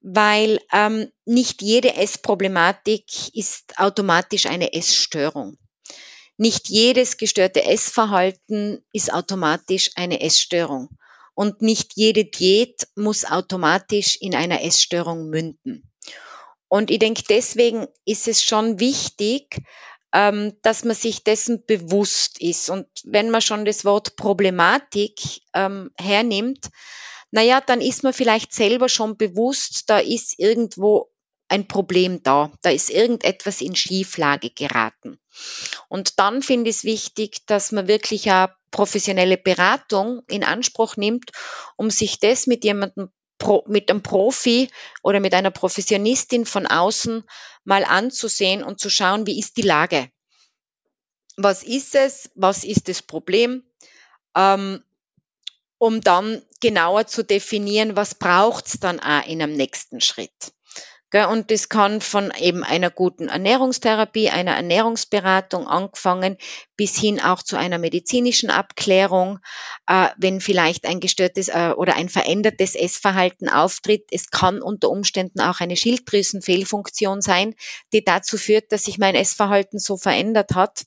weil 0.00 0.60
ähm, 0.72 1.10
nicht 1.26 1.62
jede 1.62 1.94
Essproblematik 1.94 3.34
ist 3.34 3.78
automatisch 3.78 4.46
eine 4.46 4.72
Essstörung. 4.72 5.58
Nicht 6.40 6.70
jedes 6.70 7.18
gestörte 7.18 7.66
Essverhalten 7.66 8.82
ist 8.94 9.12
automatisch 9.12 9.90
eine 9.96 10.22
Essstörung. 10.22 10.88
Und 11.34 11.60
nicht 11.60 11.92
jede 11.96 12.24
Diät 12.24 12.88
muss 12.96 13.26
automatisch 13.26 14.16
in 14.22 14.34
einer 14.34 14.64
Essstörung 14.64 15.28
münden. 15.28 15.92
Und 16.66 16.90
ich 16.90 16.98
denke, 16.98 17.24
deswegen 17.28 17.88
ist 18.06 18.26
es 18.26 18.42
schon 18.42 18.80
wichtig, 18.80 19.58
ähm, 20.14 20.56
dass 20.62 20.82
man 20.82 20.96
sich 20.96 21.24
dessen 21.24 21.66
bewusst 21.66 22.40
ist. 22.40 22.70
Und 22.70 22.86
wenn 23.04 23.28
man 23.28 23.42
schon 23.42 23.66
das 23.66 23.84
Wort 23.84 24.16
Problematik 24.16 25.20
ähm, 25.52 25.90
hernimmt, 25.98 26.70
naja, 27.32 27.60
dann 27.60 27.82
ist 27.82 28.02
man 28.02 28.14
vielleicht 28.14 28.54
selber 28.54 28.88
schon 28.88 29.18
bewusst, 29.18 29.90
da 29.90 29.98
ist 29.98 30.38
irgendwo 30.38 31.09
ein 31.50 31.66
Problem 31.68 32.22
da. 32.22 32.52
Da 32.62 32.70
ist 32.70 32.90
irgendetwas 32.90 33.60
in 33.60 33.74
Schieflage 33.74 34.50
geraten. 34.50 35.18
Und 35.88 36.18
dann 36.18 36.42
finde 36.42 36.70
ich 36.70 36.76
es 36.76 36.84
wichtig, 36.84 37.46
dass 37.46 37.72
man 37.72 37.88
wirklich 37.88 38.30
eine 38.30 38.54
professionelle 38.70 39.36
Beratung 39.36 40.22
in 40.28 40.44
Anspruch 40.44 40.96
nimmt, 40.96 41.32
um 41.76 41.90
sich 41.90 42.18
das 42.20 42.46
mit 42.46 42.64
jemandem 42.64 43.10
mit 43.66 43.90
einem 43.90 44.02
Profi 44.02 44.68
oder 45.02 45.18
mit 45.18 45.32
einer 45.32 45.50
Professionistin 45.50 46.44
von 46.44 46.66
außen 46.66 47.24
mal 47.64 47.84
anzusehen 47.84 48.62
und 48.62 48.80
zu 48.80 48.90
schauen, 48.90 49.26
wie 49.26 49.38
ist 49.38 49.56
die 49.56 49.62
Lage? 49.62 50.10
Was 51.38 51.62
ist 51.62 51.94
es? 51.94 52.30
Was 52.34 52.64
ist 52.64 52.88
das 52.88 53.00
Problem? 53.00 53.64
Ähm, 54.36 54.84
um 55.78 56.02
dann 56.02 56.42
genauer 56.60 57.06
zu 57.06 57.24
definieren, 57.24 57.96
was 57.96 58.14
braucht 58.14 58.66
es 58.66 58.78
dann 58.78 59.00
auch 59.00 59.26
in 59.26 59.40
einem 59.40 59.56
nächsten 59.56 60.02
Schritt. 60.02 60.52
Und 61.12 61.50
das 61.50 61.68
kann 61.68 62.00
von 62.00 62.32
eben 62.38 62.62
einer 62.62 62.90
guten 62.90 63.28
Ernährungstherapie, 63.28 64.30
einer 64.30 64.54
Ernährungsberatung 64.54 65.66
angefangen 65.66 66.36
bis 66.76 66.96
hin 66.96 67.20
auch 67.20 67.42
zu 67.42 67.56
einer 67.56 67.78
medizinischen 67.78 68.48
Abklärung, 68.48 69.40
äh, 69.88 70.08
wenn 70.18 70.40
vielleicht 70.40 70.86
ein 70.86 71.00
gestörtes 71.00 71.48
äh, 71.48 71.72
oder 71.76 71.96
ein 71.96 72.08
verändertes 72.08 72.76
Essverhalten 72.76 73.48
auftritt. 73.48 74.06
Es 74.12 74.30
kann 74.30 74.62
unter 74.62 74.88
Umständen 74.88 75.40
auch 75.40 75.58
eine 75.58 75.76
Schilddrüsenfehlfunktion 75.76 77.22
sein, 77.22 77.56
die 77.92 78.04
dazu 78.04 78.38
führt, 78.38 78.70
dass 78.70 78.84
sich 78.84 78.98
mein 78.98 79.16
Essverhalten 79.16 79.80
so 79.80 79.96
verändert 79.96 80.54
hat 80.54 80.84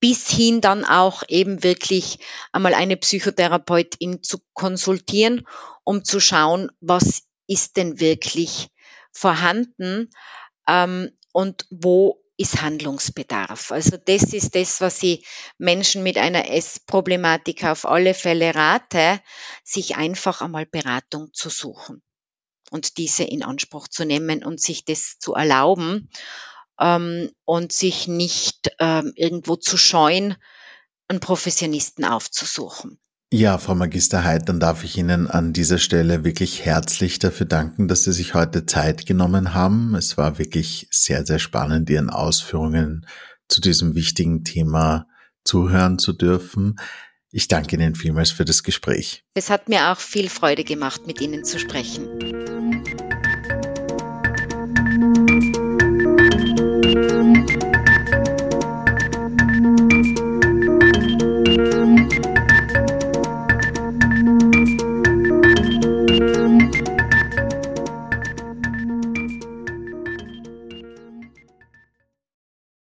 bis 0.00 0.28
hin 0.28 0.60
dann 0.60 0.84
auch 0.84 1.22
eben 1.28 1.64
wirklich 1.64 2.18
einmal 2.52 2.74
eine 2.74 2.96
Psychotherapeutin 2.96 4.22
zu 4.22 4.38
konsultieren, 4.52 5.46
um 5.82 6.04
zu 6.04 6.20
schauen, 6.20 6.70
was 6.80 7.22
ist 7.48 7.76
denn 7.76 7.98
wirklich 7.98 8.68
vorhanden 9.12 10.10
ähm, 10.66 11.10
und 11.32 11.66
wo 11.70 12.22
ist 12.36 12.62
Handlungsbedarf. 12.62 13.72
Also 13.72 13.96
das 13.96 14.32
ist 14.32 14.54
das, 14.54 14.80
was 14.80 15.02
ich 15.02 15.26
Menschen 15.58 16.04
mit 16.04 16.18
einer 16.18 16.50
Essproblematik 16.50 17.64
auf 17.64 17.84
alle 17.84 18.14
Fälle 18.14 18.54
rate, 18.54 19.20
sich 19.64 19.96
einfach 19.96 20.40
einmal 20.40 20.64
Beratung 20.64 21.34
zu 21.34 21.50
suchen 21.50 22.00
und 22.70 22.96
diese 22.96 23.24
in 23.24 23.42
Anspruch 23.42 23.88
zu 23.88 24.04
nehmen 24.04 24.44
und 24.44 24.60
sich 24.60 24.84
das 24.84 25.18
zu 25.18 25.34
erlauben 25.34 26.10
ähm, 26.80 27.30
und 27.44 27.72
sich 27.72 28.06
nicht 28.06 28.70
ähm, 28.78 29.12
irgendwo 29.16 29.56
zu 29.56 29.76
scheuen, 29.76 30.36
einen 31.08 31.20
Professionisten 31.20 32.04
aufzusuchen. 32.04 33.00
Ja, 33.30 33.58
Frau 33.58 33.74
Magister 33.74 34.24
Heid, 34.24 34.48
dann 34.48 34.58
darf 34.58 34.84
ich 34.84 34.96
Ihnen 34.96 35.26
an 35.26 35.52
dieser 35.52 35.76
Stelle 35.76 36.24
wirklich 36.24 36.64
herzlich 36.64 37.18
dafür 37.18 37.44
danken, 37.44 37.86
dass 37.86 38.04
Sie 38.04 38.12
sich 38.12 38.32
heute 38.32 38.64
Zeit 38.64 39.04
genommen 39.04 39.52
haben. 39.52 39.94
Es 39.94 40.16
war 40.16 40.38
wirklich 40.38 40.88
sehr, 40.90 41.26
sehr 41.26 41.38
spannend, 41.38 41.90
Ihren 41.90 42.08
Ausführungen 42.08 43.06
zu 43.46 43.60
diesem 43.60 43.94
wichtigen 43.94 44.44
Thema 44.44 45.06
zuhören 45.44 45.98
zu 45.98 46.14
dürfen. 46.14 46.76
Ich 47.30 47.48
danke 47.48 47.76
Ihnen 47.76 47.94
vielmals 47.94 48.30
für 48.30 48.46
das 48.46 48.62
Gespräch. 48.62 49.24
Es 49.34 49.50
hat 49.50 49.68
mir 49.68 49.92
auch 49.92 49.98
viel 49.98 50.30
Freude 50.30 50.64
gemacht, 50.64 51.06
mit 51.06 51.20
Ihnen 51.20 51.44
zu 51.44 51.58
sprechen. 51.58 52.08